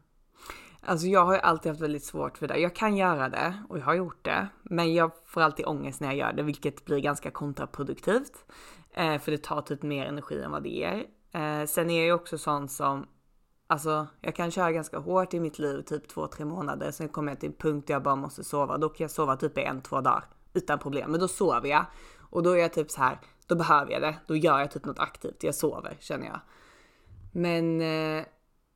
[0.82, 2.58] Alltså jag har ju alltid haft väldigt svårt för det.
[2.58, 4.48] Jag kan göra det och jag har gjort det.
[4.63, 8.45] Men jag får alltid ångest när jag gör det, vilket blir ganska kontraproduktivt.
[8.93, 11.06] Eh, för det tar typ mer energi än vad det ger.
[11.32, 13.08] Eh, sen är jag ju också sån som,
[13.67, 16.91] alltså jag kan köra ganska hårt i mitt liv, typ två, tre månader.
[16.91, 18.78] Sen kommer jag till en punkt där jag bara måste sova.
[18.78, 21.12] Då kan jag sova typ i en, två dagar utan problem.
[21.12, 21.86] Men då sover jag
[22.19, 23.19] och då är jag typ så här,
[23.50, 24.16] då behöver jag det.
[24.28, 25.44] Då gör jag typ något aktivt.
[25.44, 26.40] Jag sover känner jag.
[27.32, 28.26] Men eh,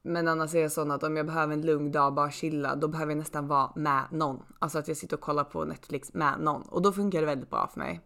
[0.06, 2.88] men annars är jag sån att om jag behöver en lugn dag bara chilla, då
[2.88, 4.44] behöver jag nästan vara med någon.
[4.60, 6.62] Alltså att jag sitter och kollar på Netflix med någon.
[6.62, 8.02] Och då funkar det väldigt bra för mig.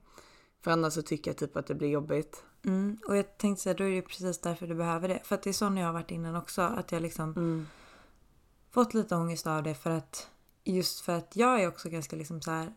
[0.63, 2.43] För annars så tycker jag typ att det blir jobbigt.
[2.65, 5.19] Mm, och jag tänkte säga, då är det precis därför du behöver det.
[5.23, 6.62] För att det är så när jag har varit innan också.
[6.62, 7.67] Att jag liksom mm.
[8.71, 10.30] fått lite ångest av det för att
[10.63, 12.73] just för att jag är också ganska liksom så här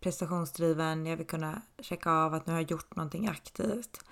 [0.00, 1.06] prestationsdriven.
[1.06, 4.04] Jag vill kunna checka av att nu har jag gjort någonting aktivt.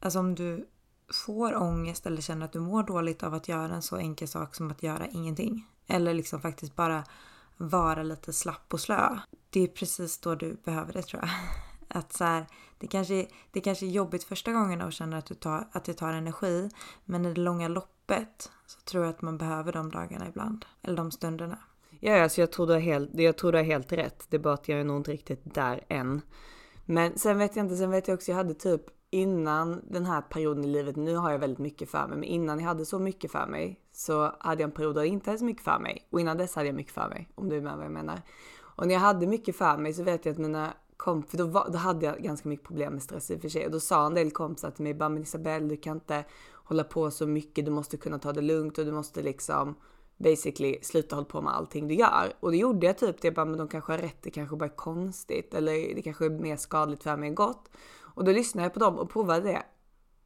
[0.00, 0.68] Alltså om du
[1.12, 4.54] får ångest eller känner att du mår dåligt av att göra en så enkel sak
[4.54, 5.66] som att göra ingenting.
[5.86, 7.04] Eller liksom faktiskt bara
[7.56, 9.18] vara lite slapp och slö.
[9.50, 11.30] Det är precis då du behöver det tror jag.
[11.98, 12.46] Att så här,
[12.78, 15.94] det, kanske, det kanske är jobbigt första gången och känner att, du tar, att det
[15.94, 16.70] tar energi.
[17.04, 20.64] Men i det långa loppet så tror jag att man behöver de dagarna ibland.
[20.82, 21.58] Eller de stunderna.
[22.04, 24.26] Ja, alltså jag tror du har helt, jag tror du har helt rätt.
[24.28, 26.20] Det är bara att jag är nog inte riktigt där än.
[26.84, 30.20] Men sen vet jag inte, sen vet jag också, jag hade typ innan den här
[30.20, 32.98] perioden i livet, nu har jag väldigt mycket för mig, men innan jag hade så
[32.98, 35.78] mycket för mig så hade jag en period där jag inte hade så mycket för
[35.78, 36.08] mig.
[36.10, 38.22] Och innan dess hade jag mycket för mig, om du är med vad jag menar.
[38.60, 41.50] Och när jag hade mycket för mig så vet jag att mina kompisar, för då,
[41.50, 43.66] var, då hade jag ganska mycket problem med stress i och för sig.
[43.66, 46.84] Och då sa en del kompisar till mig, bara men Isabelle du kan inte hålla
[46.84, 49.74] på så mycket, du måste kunna ta det lugnt och du måste liksom
[50.22, 52.32] basically sluta hålla på med allting du gör.
[52.40, 54.64] Och det gjorde jag typ, det bara men de kanske har rätt, det kanske bara
[54.64, 57.70] är konstigt eller det kanske är mer skadligt för mig än gott.
[58.14, 59.62] Och då lyssnade jag på dem och provade det.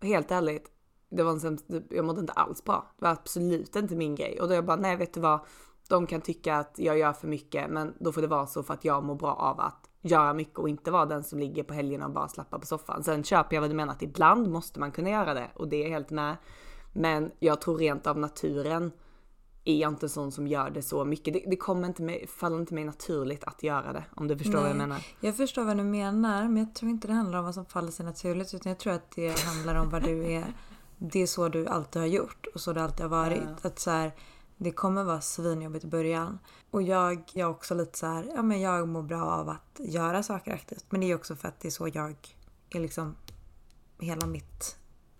[0.07, 0.71] Helt ärligt,
[1.11, 2.95] det var en sämst, typ, jag mådde inte alls bra.
[2.99, 4.41] Det var absolut inte min grej.
[4.41, 5.41] Och då jag bara, nej vet du vad?
[5.89, 8.75] De kan tycka att jag gör för mycket, men då får det vara så för
[8.75, 11.75] att jag mår bra av att göra mycket och inte vara den som ligger på
[11.75, 13.05] helgerna och bara slappar på soffan.
[13.05, 15.85] Sen köper jag vad du menar att ibland måste man kunna göra det och det
[15.85, 16.37] är helt med.
[16.93, 18.93] Men jag tror rent av naturen
[19.67, 21.35] är jag inte sån som gör det så mycket.
[21.35, 24.05] Det, det kommer inte mig, faller inte mig naturligt att göra det.
[24.15, 25.07] Om du förstår Nej, vad jag menar.
[25.21, 27.91] Jag förstår vad du menar men jag tror inte det handlar om vad som faller
[27.91, 30.55] sig naturligt utan jag tror att det handlar om vad du är.
[30.99, 33.43] Det är så du alltid har gjort och så det alltid har varit.
[33.63, 33.69] Ja.
[33.69, 34.13] Att så här,
[34.57, 36.39] det kommer vara svinjobbigt i början.
[36.71, 39.81] Och jag, jag är också lite så här, ja men jag mår bra av att
[39.81, 40.85] göra saker aktivt.
[40.89, 42.17] Men det är också för att det är så jag
[42.71, 43.17] är liksom
[43.99, 44.77] hela mitt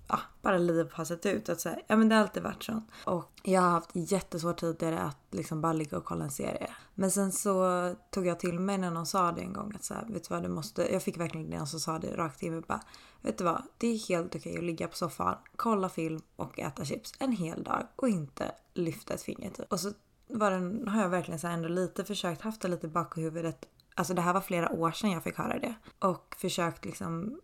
[0.09, 1.49] ja, bara liv har sett ut.
[1.49, 2.83] Att säga, ja men det har alltid varit så.
[3.05, 6.71] Och jag har haft jättesvårt tidigare att liksom bara ligga och kolla en serie.
[6.95, 9.95] Men sen så tog jag till mig när någon sa det en gång att så
[9.95, 12.51] här, vet du vad du måste, jag fick verkligen det som sa det rakt i
[12.51, 12.81] mig bara.
[13.21, 16.85] Vet du vad, det är helt okej att ligga på soffan, kolla film och äta
[16.85, 19.73] chips en hel dag och inte lyfta ett finger typ.
[19.73, 19.93] Och så
[20.29, 23.69] var den, har jag verkligen så ändå lite försökt haft det lite bak i huvudet
[23.99, 25.75] Alltså det här var flera år sedan jag fick höra det.
[25.99, 27.41] Och försökt liksom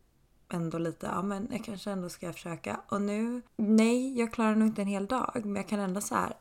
[0.54, 2.80] ändå lite, ja men jag kanske ändå ska försöka.
[2.88, 6.14] Och nu, nej jag klarar nog inte en hel dag men jag kan ändå så
[6.14, 6.32] här,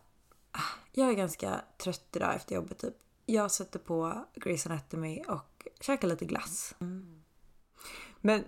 [0.52, 0.60] ah,
[0.92, 2.94] jag är ganska trött idag efter jobbet typ.
[3.26, 6.76] Jag sätter på Grey's Anatomy och käkar lite glass.
[6.80, 7.22] Mm.
[8.22, 8.44] Men,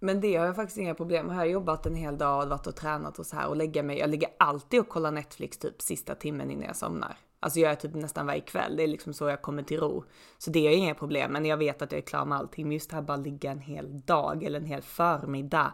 [0.00, 1.34] men det har jag faktiskt inga problem med.
[1.34, 3.82] Jag har jobbat en hel dag och varit och tränat och så här och lägga
[3.82, 3.98] mig.
[3.98, 7.16] Jag ligger alltid och kollar Netflix typ sista timmen innan jag somnar.
[7.44, 8.76] Alltså jag är typ nästan varje kväll.
[8.76, 10.04] Det är liksom så jag kommer till ro.
[10.38, 11.32] Så det är inga problem.
[11.32, 12.64] Men jag vet att jag är klar med allting.
[12.64, 15.72] Men just det här bara ligga en hel dag eller en hel förmiddag.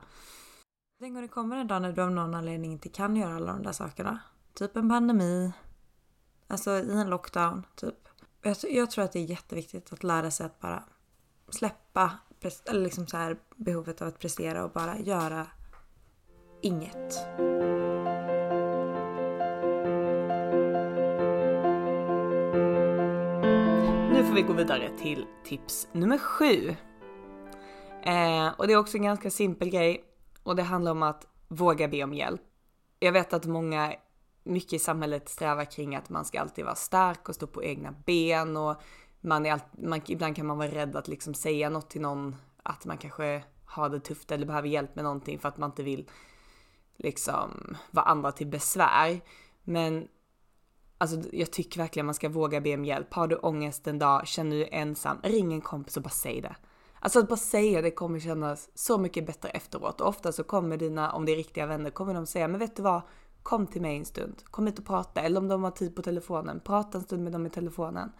[1.00, 3.52] Tänk om det kommer en dag när du av någon anledning inte kan göra alla
[3.52, 4.18] de där sakerna.
[4.54, 5.52] Typ en pandemi.
[6.46, 8.08] Alltså i en lockdown, typ.
[8.42, 10.84] Jag, jag tror att det är jätteviktigt att lära sig att bara
[11.48, 12.10] släppa
[12.64, 15.46] eller liksom så här, behovet av att prestera och bara göra
[16.62, 17.14] inget.
[24.30, 26.76] Får vi gå vidare till tips nummer sju.
[28.02, 30.04] Eh, och det är också en ganska simpel grej
[30.42, 32.40] och det handlar om att våga be om hjälp.
[32.98, 33.94] Jag vet att många,
[34.44, 37.94] mycket i samhället strävar kring att man ska alltid vara stark och stå på egna
[38.06, 38.82] ben och
[39.20, 42.36] man är all, man, ibland kan man vara rädd att liksom säga något till någon
[42.62, 45.82] att man kanske har det tufft eller behöver hjälp med någonting för att man inte
[45.82, 46.10] vill
[46.96, 49.20] liksom vara andra till besvär.
[49.64, 50.08] Men
[51.00, 53.14] Alltså jag tycker verkligen man ska våga be om hjälp.
[53.14, 56.40] Har du ångest en dag, känner du dig ensam, ring en kompis och bara säg
[56.40, 56.56] det.
[57.00, 60.00] Alltså att bara säga det kommer kännas så mycket bättre efteråt.
[60.00, 62.76] Och ofta så kommer dina, om det är riktiga vänner, kommer de säga, men vet
[62.76, 63.02] du vad?
[63.42, 64.42] Kom till mig en stund.
[64.44, 65.20] Kom hit och prata.
[65.20, 68.12] Eller om de har tid på telefonen, prata en stund med dem i telefonen.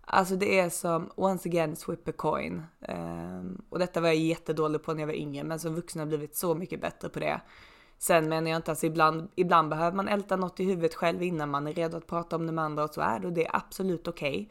[0.00, 2.62] Alltså det är som, once again, swip a coin.
[2.88, 6.06] Um, och detta var jag jättedålig på när jag var yngre, men som vuxen har
[6.06, 7.40] jag blivit så mycket bättre på det.
[8.02, 11.50] Sen menar jag inte, alltså ibland, ibland behöver man älta något i huvudet själv innan
[11.50, 13.46] man är redo att prata om det med andra och så är det och det
[13.46, 14.30] är absolut okej.
[14.30, 14.48] Okay.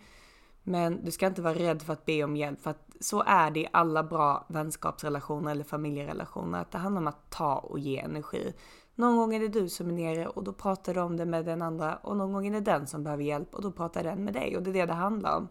[0.64, 3.52] Men du ska inte vara rädd för att be om hjälp för att så är
[3.52, 6.62] det i alla bra vänskapsrelationer eller familjerelationer.
[6.62, 8.54] Att det handlar om att ta och ge energi.
[8.96, 11.46] Någon gång är det du som är nere och då pratar du om det med
[11.46, 14.24] den andra och någon gång är det den som behöver hjälp och då pratar den
[14.24, 15.48] med dig och det är det det handlar om.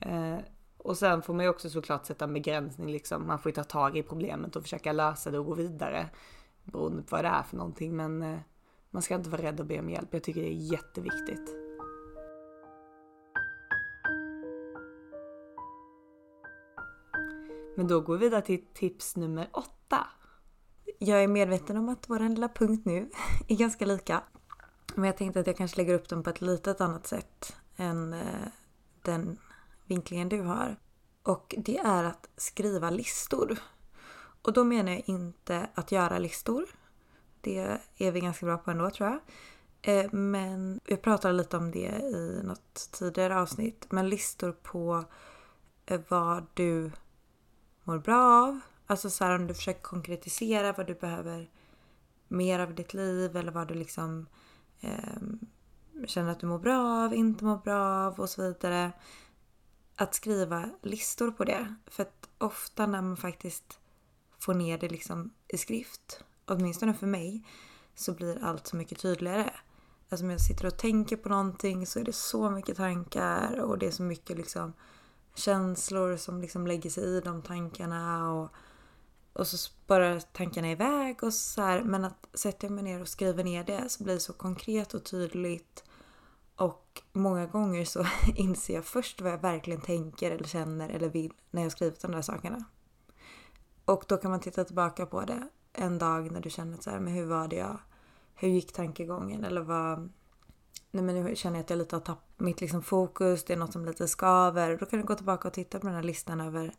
[0.00, 0.38] Eh,
[0.78, 3.26] och sen får man ju också såklart sätta en begränsning liksom.
[3.26, 6.08] Man får ju ta tag i problemet och försöka lösa det och gå vidare.
[6.72, 8.38] Beroende på vad det är för någonting men eh,
[8.90, 10.08] man ska inte vara rädd att be om hjälp.
[10.10, 11.54] Jag tycker det är jätteviktigt.
[17.76, 20.06] Men då går vi vidare till tips nummer åtta.
[20.98, 23.10] Jag är medveten om att vår lilla punkt nu
[23.48, 24.22] är ganska lika.
[24.94, 28.12] Men jag tänkte att jag kanske lägger upp den på ett litet annat sätt än
[28.12, 28.48] eh,
[29.02, 29.38] den
[29.84, 30.76] vinklingen du har.
[31.22, 33.58] Och det är att skriva listor.
[34.42, 36.64] Och då menar jag inte att göra listor.
[37.40, 39.20] Det är vi ganska bra på ändå tror jag.
[39.82, 43.86] Eh, men jag pratade lite om det i något tidigare avsnitt.
[43.90, 45.04] Men listor på
[45.86, 46.90] eh, vad du
[47.84, 48.60] mår bra av.
[48.86, 51.50] Alltså så här, om du försöker konkretisera vad du behöver
[52.28, 54.26] mer av ditt liv eller vad du liksom
[54.80, 55.22] eh,
[56.06, 58.92] känner att du mår bra av, inte mår bra av och så vidare.
[59.96, 61.74] Att skriva listor på det.
[61.86, 63.77] För att ofta när man faktiskt
[64.38, 67.42] få ner det liksom i skrift, åtminstone för mig,
[67.94, 69.50] så blir allt så mycket tydligare.
[70.08, 73.78] Alltså om jag sitter och tänker på någonting så är det så mycket tankar och
[73.78, 74.72] det är så mycket liksom
[75.34, 78.50] känslor som liksom lägger sig i de tankarna och,
[79.32, 81.82] och så spårar tankarna iväg och så här.
[81.82, 85.04] Men att sätta mig ner och skriva ner det så blir det så konkret och
[85.04, 85.84] tydligt
[86.56, 91.32] och många gånger så inser jag först vad jag verkligen tänker eller känner eller vill
[91.50, 92.64] när jag skrivit de där sakerna.
[93.88, 97.00] Och då kan man titta tillbaka på det en dag när du känner så här,
[97.00, 97.78] men hur var det jag,
[98.34, 99.98] hur gick tankegången eller vad,
[100.90, 103.56] nej men nu känner jag att jag lite har tappat mitt liksom fokus, det är
[103.56, 104.76] något som lite skaver.
[104.76, 106.74] Då kan du gå tillbaka och titta på den här listan över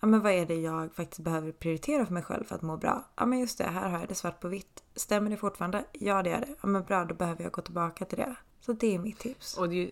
[0.00, 2.76] ja men vad är det jag faktiskt behöver prioritera för mig själv för att må
[2.76, 3.04] bra?
[3.16, 4.82] Ja men just det, här har jag det svart på vitt.
[4.96, 5.84] Stämmer det fortfarande?
[5.92, 6.54] Ja det gör det.
[6.60, 8.34] Ja men bra, då behöver jag gå tillbaka till det.
[8.60, 9.58] Så det är mitt tips.
[9.58, 9.90] Och det,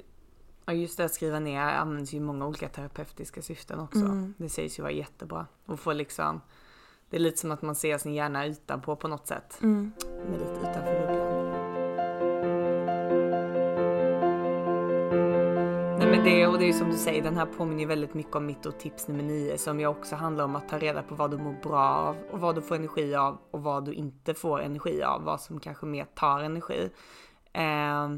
[0.69, 3.99] ja, just det att skriva ner används ju i många olika terapeutiska syften också.
[3.99, 4.35] Mm.
[4.37, 5.47] Det sägs ju vara jättebra.
[5.67, 6.41] Och få liksom,
[7.11, 9.59] det är lite som att man ser sin hjärna utanpå på något sätt.
[9.63, 9.93] Mm.
[10.31, 11.49] Med lite utanför bubblan.
[15.99, 18.47] Nej men det, och det är som du säger, den här påminner väldigt mycket om
[18.47, 21.31] mitt och tips nummer nio som ju också handlar om att ta reda på vad
[21.31, 24.61] du mår bra av och vad du får energi av och vad du inte får
[24.61, 26.91] energi av, vad som kanske mer tar energi.
[27.53, 28.09] Eh,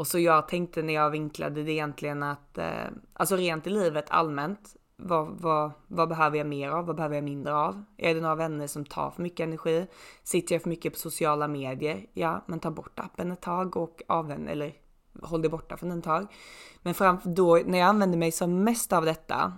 [0.00, 4.04] och så jag tänkte när jag vinklade det egentligen att, eh, alltså rent i livet
[4.08, 6.86] allmänt, vad, vad, vad behöver jag mer av?
[6.86, 7.84] Vad behöver jag mindre av?
[7.96, 9.86] Är det några vänner som tar för mycket energi?
[10.22, 12.06] Sitter jag för mycket på sociala medier?
[12.12, 14.72] Ja, men ta bort appen ett tag och avvänj, eller
[15.22, 16.26] håll dig borta från den ett tag.
[16.82, 19.52] Men fram, då, när jag använder mig som mest av detta,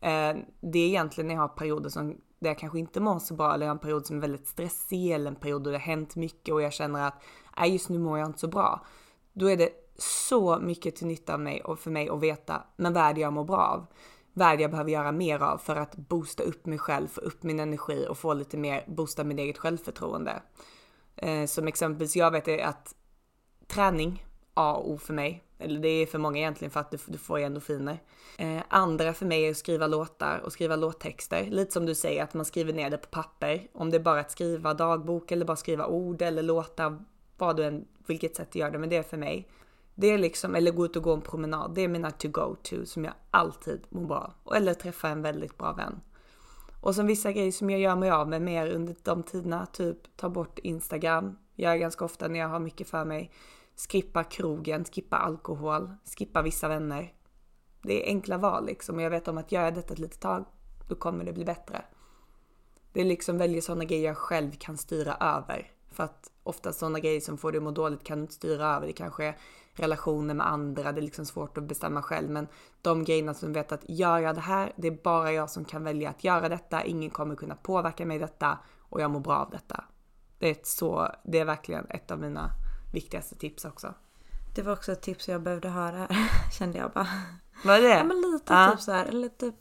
[0.00, 3.34] eh, det är egentligen när jag har perioder som där jag kanske inte mår så
[3.34, 5.76] bra eller jag har en period som är väldigt stressig eller en period då det
[5.76, 7.22] har hänt mycket och jag känner att
[7.58, 8.86] nej, just nu mår jag inte så bra.
[9.32, 12.92] Då är det så mycket till nytta av mig och för mig att veta, men
[12.92, 13.86] vad är det jag mår bra av?
[14.32, 17.20] Vad är det jag behöver göra mer av för att boosta upp mig själv, få
[17.20, 20.42] upp min energi och få lite mer, boosta mitt eget självförtroende.
[21.16, 22.94] Eh, som exempelvis, jag vet att
[23.66, 25.42] träning A och O för mig.
[25.58, 28.02] Eller det är för många egentligen för att du, du får endorfiner.
[28.38, 31.46] Eh, andra för mig är att skriva låtar och skriva låttexter.
[31.50, 33.68] Lite som du säger att man skriver ner det på papper.
[33.72, 37.04] Om det är bara att skriva dagbok eller bara skriva ord eller låtar,
[37.36, 39.48] vad du än, vilket sätt du gör det, men det är för mig.
[39.98, 42.56] Det är liksom, eller gå ut och gå en promenad, det är mina to go
[42.62, 46.00] to som jag alltid mår bra Eller träffa en väldigt bra vän.
[46.80, 50.16] Och som vissa grejer som jag gör mig av med mer under de tiderna, typ
[50.16, 51.38] ta bort Instagram.
[51.54, 53.32] Jag är ganska ofta när jag har mycket för mig
[53.76, 57.12] skippa krogen, skippa alkohol, skippa vissa vänner.
[57.82, 58.96] Det är enkla val liksom.
[58.96, 60.44] och Jag vet om att gör jag detta ett litet tag,
[60.88, 61.84] då kommer det bli bättre.
[62.92, 65.70] Det är liksom välja sådana grejer jag själv kan styra över.
[65.90, 68.76] För att ofta sådana grejer som får dig att må dåligt kan du inte styra
[68.76, 68.86] över.
[68.86, 69.36] Det kanske är
[69.76, 72.30] relationer med andra, det är liksom svårt att bestämma själv.
[72.30, 72.48] Men
[72.82, 75.84] de grejerna som vet att gör jag det här, det är bara jag som kan
[75.84, 76.84] välja att göra detta.
[76.84, 79.84] Ingen kommer kunna påverka mig i detta och jag mår bra av detta.
[80.38, 82.50] Det är, ett så, det är verkligen ett av mina
[82.92, 83.94] viktigaste tips också.
[84.54, 87.08] Det var också ett tips jag behövde höra här, kände jag bara.
[87.64, 87.88] Vad är det?
[87.88, 88.70] Ja men lite Ja.
[88.70, 89.54] typ så här, eller typ,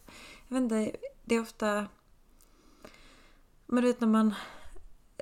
[0.48, 1.86] jag vet inte, det är ofta...
[3.66, 4.34] Men du vet när man,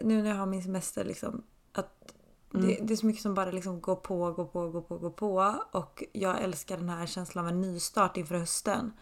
[0.02, 2.14] nu när jag har min semester liksom, att
[2.54, 2.86] Mm.
[2.86, 5.56] det är så mycket som bara liksom går på, går på, går på, går på.
[5.72, 8.94] Och jag älskar den här känslan av en nystart inför hösten.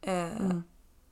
[0.00, 0.62] Eh, Mm.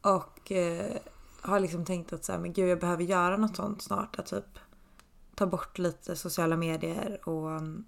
[0.03, 0.97] Och eh,
[1.41, 4.19] har liksom tänkt att så här, men gud jag behöver göra något sånt snart.
[4.19, 4.59] Att typ
[5.35, 7.85] ta bort lite sociala medier och mm,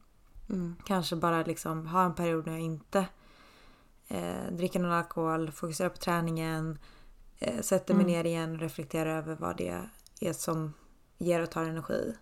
[0.51, 0.76] Mm.
[0.85, 3.07] kanske bara liksom ha en period när jag inte
[4.09, 6.78] eh, dricker någon alkohol, fokuserar på träningen,
[7.39, 8.12] eh, sätter mig Mm.
[8.16, 9.80] ner igen och reflekterar över vad det
[10.20, 10.72] är som
[11.18, 12.14] ger och tar energi.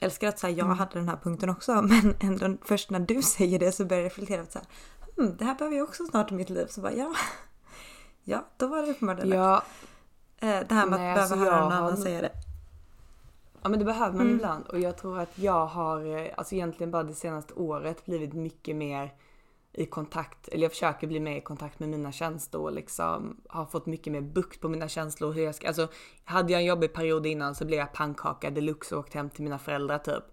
[0.00, 0.78] Älskar att så här, jag Mm.
[0.78, 4.06] hade den här punkten också men ändå först när du säger det så börjar jag
[4.06, 4.68] reflektera att så här,
[5.16, 6.66] hmm, det här behöver jag också snart i mitt liv.
[6.70, 7.14] Så bara ja,
[8.24, 9.62] ja då var det uppenbarligen Ja,
[10.38, 12.32] eh, Det här med nej, att alltså behöva höra jag någon annan har- säga det.
[13.62, 14.34] Ja men det behöver man Mm.
[14.34, 18.32] ibland och jag tror att jag har, eh, alltså egentligen bara det senaste året blivit
[18.32, 19.12] mycket mer
[19.78, 23.66] i kontakt, eller jag försöker bli mer i kontakt med mina känslor och liksom har
[23.66, 25.32] fått mycket mer bukt på mina känslor.
[25.32, 25.88] Hur jag ska, alltså
[26.24, 29.44] hade jag en jobbig period innan så blev jag pannkaka deluxe och åkte hem till
[29.44, 30.24] mina föräldrar typ.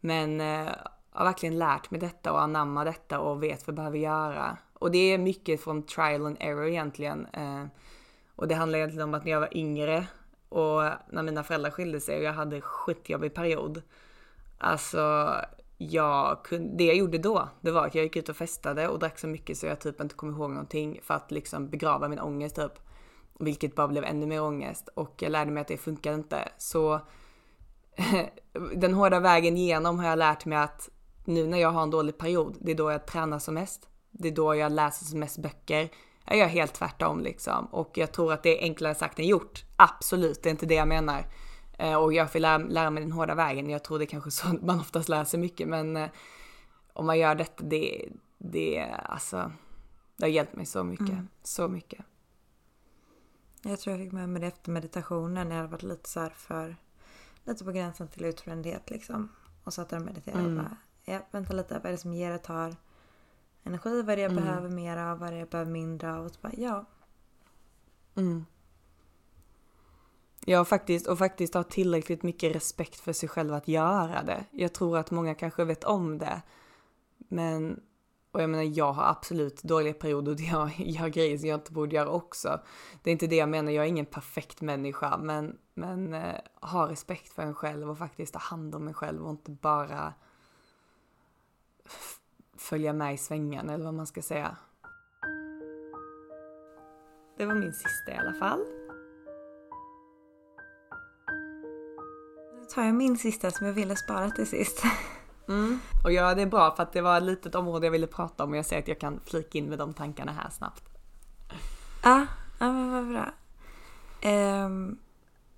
[0.00, 0.72] Men eh,
[1.10, 4.56] har verkligen lärt mig detta och anammar detta och vet vad jag behöver göra.
[4.74, 7.26] Och det är mycket från trial and error egentligen.
[7.26, 7.64] Eh,
[8.36, 10.06] och det handlar egentligen om att när jag var yngre
[10.48, 13.82] och när mina föräldrar skilde sig och jag hade skitjobbig period.
[14.58, 15.34] Alltså,
[15.90, 18.98] jag kunde, det jag gjorde då, det var att jag gick ut och festade och
[18.98, 22.20] drack så mycket så jag typ inte kom ihåg någonting för att liksom begrava min
[22.20, 22.72] ångest typ.
[23.38, 26.48] Vilket bara blev ännu mer ångest och jag lärde mig att det funkar inte.
[26.58, 27.00] Så
[28.74, 30.88] den hårda vägen igenom har jag lärt mig att
[31.24, 33.88] nu när jag har en dålig period, det är då jag tränar som mest.
[34.10, 35.88] Det är då jag läser som mest böcker.
[36.26, 37.66] Jag gör helt tvärtom liksom.
[37.66, 39.64] Och jag tror att det är enklare sagt än gjort.
[39.76, 41.24] Absolut, det är inte det jag menar.
[41.82, 43.70] Eh, Och jag får lära, lära mig den hårda vägen.
[43.70, 45.68] Jag tror det är kanske så man oftast lär sig mycket.
[45.68, 46.10] Men eh,
[46.92, 48.08] om man gör detta, det,
[48.38, 49.52] det, alltså,
[50.16, 51.08] det har hjälpt mig så mycket.
[51.08, 51.28] Mm.
[51.42, 52.04] Så mycket.
[53.62, 55.50] Jag tror jag fick med mig det efter meditationen.
[55.50, 56.76] Jag hade varit lite så här för...
[57.44, 59.28] Lite på gränsen till utbrändhet liksom.
[59.64, 60.58] Och satt där och mediterade Mm.
[60.58, 60.76] och bara...
[61.04, 61.74] Ja, vänta lite.
[61.74, 62.76] Vad är det som ger och tar
[63.64, 64.02] energi?
[64.02, 64.44] Vad är det jag Mm.
[64.44, 65.18] behöver mer av?
[65.18, 66.24] Vad är det jag behöver mindre av?
[66.24, 66.84] Och så bara, ja.
[68.14, 68.44] Mm.
[70.46, 71.06] Ja, faktiskt.
[71.06, 74.44] Och faktiskt ha tillräckligt mycket respekt för sig själv att göra det.
[74.50, 76.42] Jag tror att många kanske vet om det.
[77.18, 77.80] Men,
[78.32, 81.72] och jag menar, jag har absolut dåliga perioder där jag gör grejer som jag inte
[81.72, 82.60] borde göra också.
[83.02, 85.16] Det är inte det jag menar, jag är ingen perfekt människa.
[85.16, 89.24] Men, men eh, ha respekt för en själv och faktiskt ta hand om en själv
[89.24, 90.14] och inte bara
[92.56, 94.56] följa med i svängarna eller vad man ska säga.
[97.36, 98.81] Det var min sista i alla fall.
[102.74, 104.82] Tar jag min sista som jag ville spara till sist.
[105.48, 105.80] Mm.
[106.04, 108.44] Och ja, det är bra för att det var ett litet område jag ville prata
[108.44, 110.84] om och jag ser att jag kan flika in med de tankarna här snabbt.
[112.02, 112.26] Ja,
[112.60, 113.32] ja men vad bra.
[114.20, 114.98] Ehm,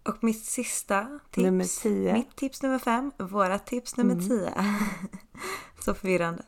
[0.03, 1.45] och mitt sista tips.
[1.45, 2.12] Nummer 10.
[2.12, 3.12] Mitt tips nummer fem.
[3.19, 4.29] Våra tips nummer Mm.
[4.29, 4.53] tio.
[5.85, 6.43] Så förvirrande.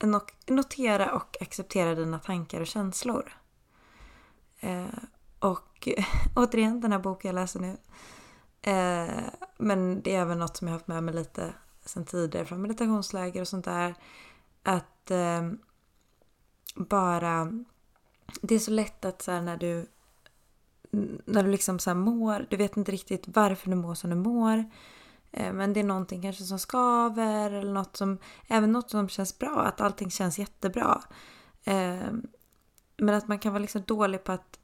[0.00, 3.32] No- notera och acceptera dina tankar och känslor.
[4.60, 4.84] Eh,
[5.38, 5.88] och
[6.36, 7.76] återigen, den här boken jag läser nu.
[8.66, 9.24] Eh,
[9.58, 11.54] men det är även något som jag har haft med mig lite
[11.84, 13.94] sen tidigare från meditationsläger och sånt där.
[14.62, 15.50] Att eh,
[16.74, 17.52] bara...
[18.42, 19.86] Det är så lätt att så här, när du
[21.26, 24.16] när du liksom så här mår, du vet inte riktigt varför du mår som du
[24.16, 24.64] mår.
[25.30, 29.38] Eh, Men det är någonting kanske som skaver eller något som, även något som känns
[29.38, 31.02] bra, att allting känns jättebra.
[31.64, 32.12] Eh,
[32.96, 34.58] men att man kan vara liksom dålig på att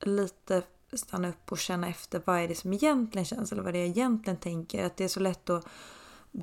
[0.00, 0.62] lite
[0.92, 3.86] stanna upp och känna efter vad är det som egentligen känns eller vad det är
[3.86, 4.84] jag egentligen tänker.
[4.84, 5.66] Att det är så lätt att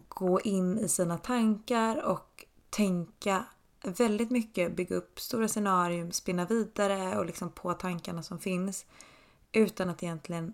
[0.08, 3.46] gå in i sina tankar och tänka
[3.84, 8.86] väldigt mycket, bygga upp stora scenarium, spinna vidare och liksom på tankarna som finns
[9.52, 10.54] utan att egentligen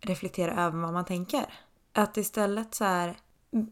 [0.00, 1.54] reflektera över vad man tänker.
[1.92, 3.16] Att istället så här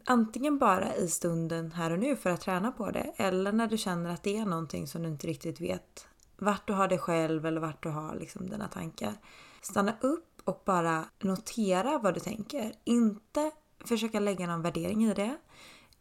[0.05, 3.77] antingen bara i stunden här och nu för att träna på det eller när du
[3.77, 6.07] känner att det är någonting som du inte riktigt vet
[6.37, 9.13] vart du har dig själv eller vart du har liksom dina tankar.
[9.61, 12.73] Stanna upp och bara notera vad du tänker.
[12.83, 13.51] Inte
[13.85, 15.37] försöka lägga någon värdering i det.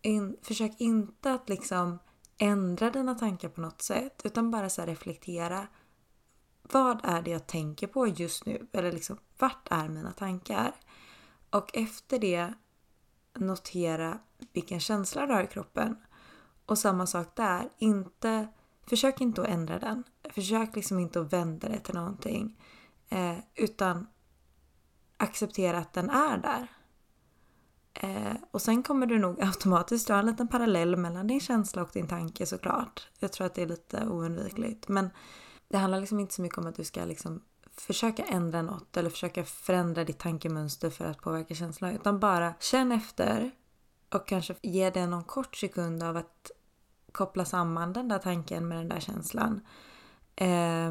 [0.03, 1.99] In, försök inte att liksom
[2.39, 5.67] ändra dina tankar på något sätt utan bara så här reflektera.
[6.63, 8.67] Vad är det jag tänker på just nu?
[8.73, 10.73] Eller liksom, vart är mina tankar?
[11.51, 12.55] Och efter det
[13.35, 14.19] notera
[14.53, 15.97] vilken känsla du har i kroppen.
[16.67, 17.69] Och samma sak där.
[17.79, 18.49] Inte,
[18.87, 20.05] försök inte att ändra den.
[20.35, 22.57] Försök liksom inte att vända det till någonting.
[23.09, 24.07] Eh, utan
[25.17, 26.69] acceptera att den är där.
[27.95, 31.91] Eh, och sen kommer du nog automatiskt dra en liten parallell mellan din känsla och
[31.93, 33.09] din tanke såklart.
[33.19, 34.89] Jag tror att det är lite oundvikligt.
[34.89, 35.11] Men
[35.69, 37.43] det handlar liksom inte så mycket om att du ska liksom
[37.73, 41.95] försöka ändra något eller försöka förändra ditt tankemönster för att påverka känslan.
[41.95, 43.51] Utan bara känn efter
[44.11, 46.51] och kanske ge det någon kort sekund av att
[47.13, 49.61] koppla samman den där tanken med den där känslan.
[50.37, 50.91] Eh,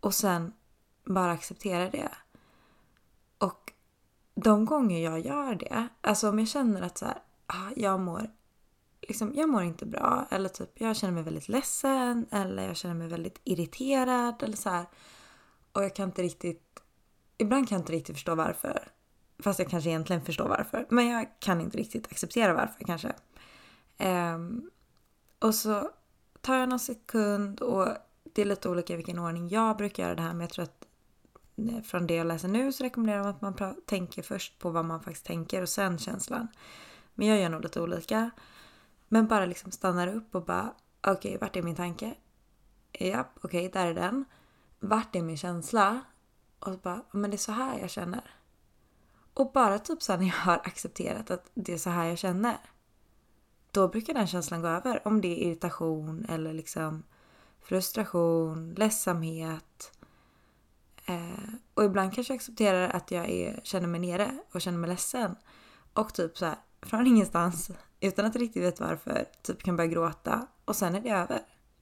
[0.00, 0.52] och sen
[1.04, 2.10] bara acceptera det.
[3.38, 3.72] Och
[4.34, 8.30] de gånger jag gör det, alltså om jag känner att så här, ah, jag mår
[9.10, 12.94] liksom, jag mår inte bra eller typ jag känner mig väldigt ledsen eller jag känner
[12.94, 14.86] mig väldigt irriterad eller så här.
[15.72, 16.82] Och jag kan inte riktigt,
[17.38, 18.88] ibland kan jag inte riktigt förstå varför.
[19.38, 20.86] Fast jag kanske egentligen förstår varför.
[20.90, 23.12] Men jag kan inte riktigt acceptera varför kanske.
[23.98, 24.70] Um,
[25.38, 25.90] och så
[26.40, 27.88] tar jag någon sekund och
[28.22, 30.62] det är lite olika i vilken ordning jag brukar göra det här men jag tror
[30.62, 30.86] att
[31.84, 35.02] från det jag läser nu så rekommenderar de att man tänker först på vad man
[35.02, 36.48] faktiskt tänker och sen känslan.
[37.14, 38.30] Men jag gör nog lite olika.
[39.08, 42.14] Men bara liksom stannar upp och bara okej, okay, vart är min tanke?
[42.92, 44.24] Japp, okej, okay, där är den.
[44.78, 46.00] Vart är min känsla?
[46.58, 48.34] Och så bara, men det är så här jag känner.
[49.34, 52.58] Och bara typ så när jag har accepterat att det är så här jag känner.
[53.70, 55.08] Då brukar den känslan gå över.
[55.08, 57.02] Om det är irritation eller liksom
[57.60, 59.99] frustration, ledsamhet.
[61.06, 64.90] Eh, och ibland kanske jag accepterar att jag är, känner mig nere och känner mig
[64.90, 65.36] ledsen.
[65.94, 67.70] Och typ så här, från ingenstans,
[68.00, 71.40] utan att riktigt veta varför, typ kan börja gråta och sen är det över.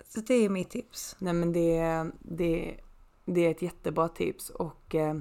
[0.08, 1.16] Så det är mitt tips.
[1.18, 2.80] Nej men det, det,
[3.24, 5.14] det är ett jättebra tips och eh,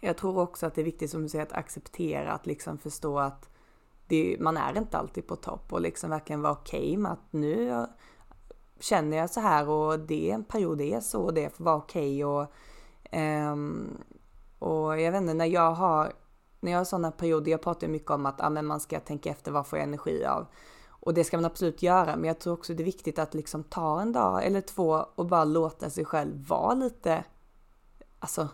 [0.00, 3.18] jag tror också att det är viktigt som du säger att acceptera, att liksom förstå
[3.18, 3.48] att
[4.06, 7.32] det, man är inte alltid på topp och liksom verkligen vara okej okay med att
[7.32, 7.86] nu
[8.80, 11.64] känner jag så här och det är en period det är så och det får
[11.64, 12.52] vara okej okay och,
[13.14, 13.98] um,
[14.58, 16.12] och jag vet inte när jag har
[16.60, 19.30] när jag har sådana perioder, jag pratar mycket om att ah, men man ska tänka
[19.30, 20.46] efter vad får jag energi av.
[20.88, 23.64] Och det ska man absolut göra, men jag tror också det är viktigt att liksom
[23.64, 27.24] ta en dag eller två och bara låta sig själv vara lite,
[28.18, 28.48] alltså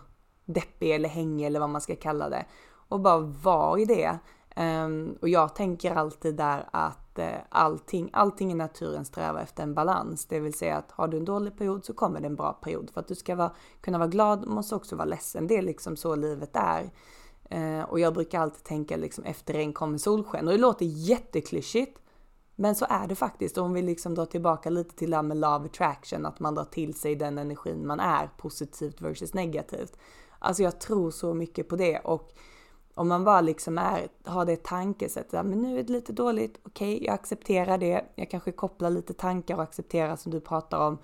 [0.45, 2.45] deppig eller hängig eller vad man ska kalla det.
[2.71, 4.19] Och bara vara i det.
[4.55, 9.73] Um, och jag tänker alltid där att uh, allting, allting i naturen strävar efter en
[9.73, 10.25] balans.
[10.25, 12.89] Det vill säga att har du en dålig period så kommer det en bra period.
[12.93, 15.47] För att du ska vara, kunna vara glad måste också vara ledsen.
[15.47, 16.91] Det är liksom så livet är.
[17.53, 20.47] Uh, och jag brukar alltid tänka liksom efter regn kommer solsken.
[20.47, 21.97] Och det låter jätteklyschigt.
[22.55, 23.57] Men så är det faktiskt.
[23.57, 26.63] Om vi liksom drar tillbaka lite till det här med love attraction, att man drar
[26.63, 29.97] till sig den energin man är, positivt versus negativt.
[30.39, 32.31] Alltså jag tror så mycket på det och
[32.95, 36.95] om man bara liksom är, har det tankesättet, men nu är det lite dåligt, okej,
[36.95, 40.97] okay, jag accepterar det, jag kanske kopplar lite tankar och accepterar som du pratar om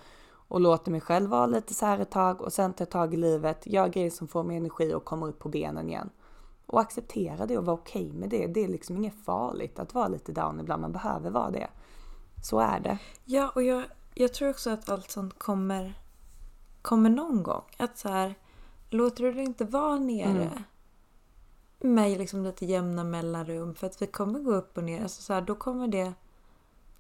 [0.50, 3.14] och låter mig själv vara lite så här ett tag och sen tar jag tag
[3.14, 6.10] i livet, gör grejer som får mig energi och kommer upp på benen igen.
[6.66, 8.48] Och acceptera det och vara okej okay med det.
[8.48, 11.68] Det är liksom inget farligt att vara lite down ibland, man behöver vara det.
[12.44, 12.98] Så är det.
[13.26, 13.84] Ja, och jag,
[14.14, 16.00] jag tror också att allt sånt kommer,
[16.82, 17.64] kommer någon gång.
[17.78, 18.36] Att så här,
[18.90, 20.64] låter du det inte vara nere mm
[21.80, 25.04] med liksom lite jämna mellanrum för att vi kommer gå upp och ner.
[25.04, 26.14] Alltså så här, då kommer det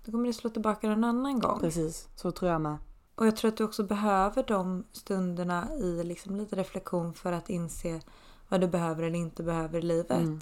[0.05, 1.59] då kommer det slå tillbaka någon annan gång.
[1.59, 2.77] Precis, så tror jag med.
[3.15, 7.49] Och jag tror att du också behöver de stunderna i liksom lite reflektion för att
[7.49, 8.01] inse
[8.49, 10.11] vad du behöver eller inte behöver i livet.
[10.11, 10.39] Mm.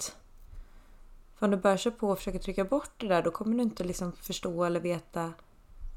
[1.34, 3.84] För om du börjar på och försöka trycka bort det där då kommer du inte
[3.84, 5.32] liksom förstå eller veta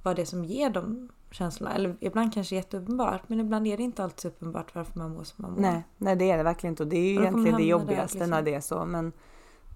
[0.03, 1.75] vad det är som ger de känslorna.
[1.75, 5.41] Eller ibland kanske jätteuppenbart men ibland är det inte alltid uppenbart varför man mår som
[5.41, 5.61] man mår.
[5.61, 8.25] Nej, nej det är det verkligen inte och det är ju egentligen det jobbigaste där,
[8.25, 8.30] liksom.
[8.30, 8.86] när det är så.
[8.86, 9.11] Men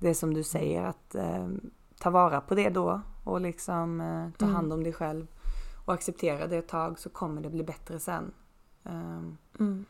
[0.02, 1.48] det som du säger att eh,
[2.00, 4.56] ta vara på det då och liksom eh, ta mm.
[4.56, 5.28] hand om dig själv
[5.86, 8.34] och acceptera det ett tag så kommer det bli bättre sen.
[8.84, 9.86] Um, mm.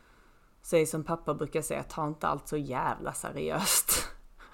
[0.62, 4.08] Säg som pappa brukar säga, ta inte allt så jävla seriöst.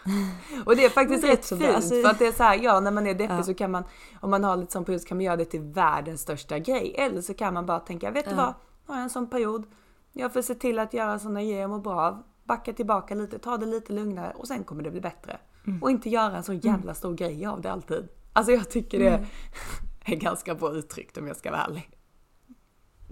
[0.64, 2.90] och det är faktiskt rätt fint alltså, för att det är så här, ja när
[2.90, 3.42] man är deppig ja.
[3.42, 3.84] så kan man,
[4.20, 6.94] om man har lite sån period så kan man göra det till världens största grej.
[6.98, 8.30] Eller så kan man bara tänka, vet ja.
[8.30, 8.55] du vad,
[8.86, 9.66] har jag en sån period,
[10.12, 13.38] jag får se till att göra såna grejer jag mår bra av, backa tillbaka lite,
[13.38, 15.38] ta det lite lugnare och sen kommer det bli bättre.
[15.66, 15.82] Mm.
[15.82, 16.94] Och inte göra en så jävla mm.
[16.94, 18.09] stor grej av det alltid.
[18.32, 19.26] Alltså jag tycker det mm.
[20.05, 21.99] är ganska bra uttryckt om jag ska vara ärlig.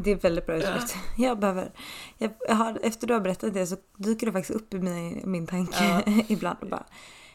[0.00, 0.94] Det är väldigt bra uttryckt.
[0.94, 1.00] Ja.
[1.28, 1.72] Jag behöver,
[2.18, 5.46] jag har, efter du har berättat det så dyker det faktiskt upp i min, min
[5.46, 6.22] tanke ja.
[6.28, 6.84] ibland och bara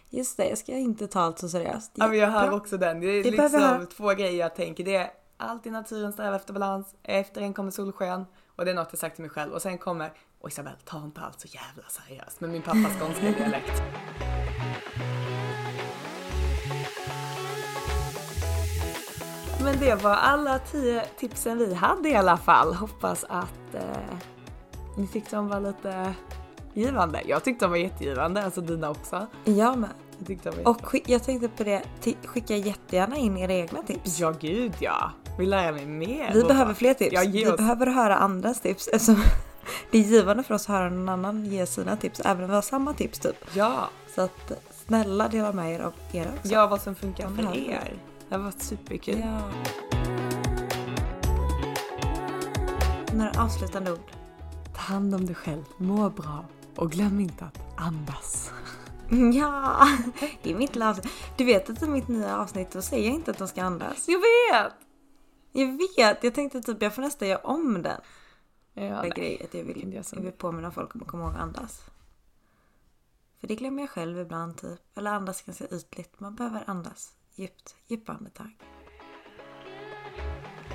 [0.09, 1.91] Just det, jag ska inte ta allt så seriöst.
[1.95, 2.99] Ja, men jag hör också den.
[2.99, 4.83] Det är det liksom två grejer jag tänker.
[4.83, 8.75] Det är allt i naturen strävar efter balans, efter en kommer solsken och det är
[8.75, 11.47] något jag sagt till mig själv och sen kommer och Isabel, ta inte allt så
[11.47, 13.83] jävla seriöst med min pappas skånska dialekt.
[19.63, 22.73] Men det var alla tio tipsen vi hade i alla fall.
[22.73, 23.81] Hoppas att eh,
[24.97, 26.13] ni tyckte de var lite
[26.73, 27.21] givande.
[27.25, 29.27] Jag tyckte de var jättegivande, alltså dina också.
[29.45, 29.89] Jag med.
[30.17, 31.81] Jag tyckte de var Och skick, jag tänkte på det,
[32.25, 34.19] skicka jättegärna in era egna tips.
[34.19, 35.11] Ja gud ja.
[35.37, 36.31] Vill lära mig mer.
[36.33, 37.13] Vi behöver fler tips.
[37.13, 37.57] Ja, Vi oss.
[37.57, 39.23] behöver höra andras tips eftersom
[39.91, 42.55] det är givande för oss att höra någon annan ge sina tips även om vi
[42.55, 43.45] har samma tips typ.
[43.53, 43.89] Ja.
[44.15, 44.51] Så att
[44.87, 46.53] snälla dela med er av era också.
[46.53, 47.93] Ja, vad som funkar för er.
[48.29, 49.19] Det har varit superkul.
[49.19, 49.51] Ja.
[53.13, 54.11] Några avslutande ord.
[54.73, 56.45] Ta hand om dig själv, må bra
[56.75, 58.51] och glöm inte att andas.
[59.33, 59.87] Ja,
[60.43, 61.13] det är mitt avsnitt.
[61.37, 64.07] Du vet att i mitt nya avsnitt då säger jag inte att de ska andas.
[64.07, 64.73] Jag vet!
[65.51, 68.01] Jag vet, jag tänkte typ jag får nästan göra om den.
[68.73, 71.39] Ja, Det grej att jag vill, jag vill påminna folk om att komma ihåg att
[71.39, 71.81] andas.
[73.39, 74.97] För det glömmer jag själv ibland typ.
[74.97, 76.19] Eller andas ganska ytligt.
[76.19, 77.75] Man behöver andas djupt.
[77.89, 78.51] Djupa andetag.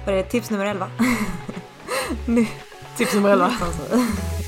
[0.06, 0.90] Var det tips nummer 11?
[2.26, 2.46] nu.
[2.96, 4.47] Tips nummer 11.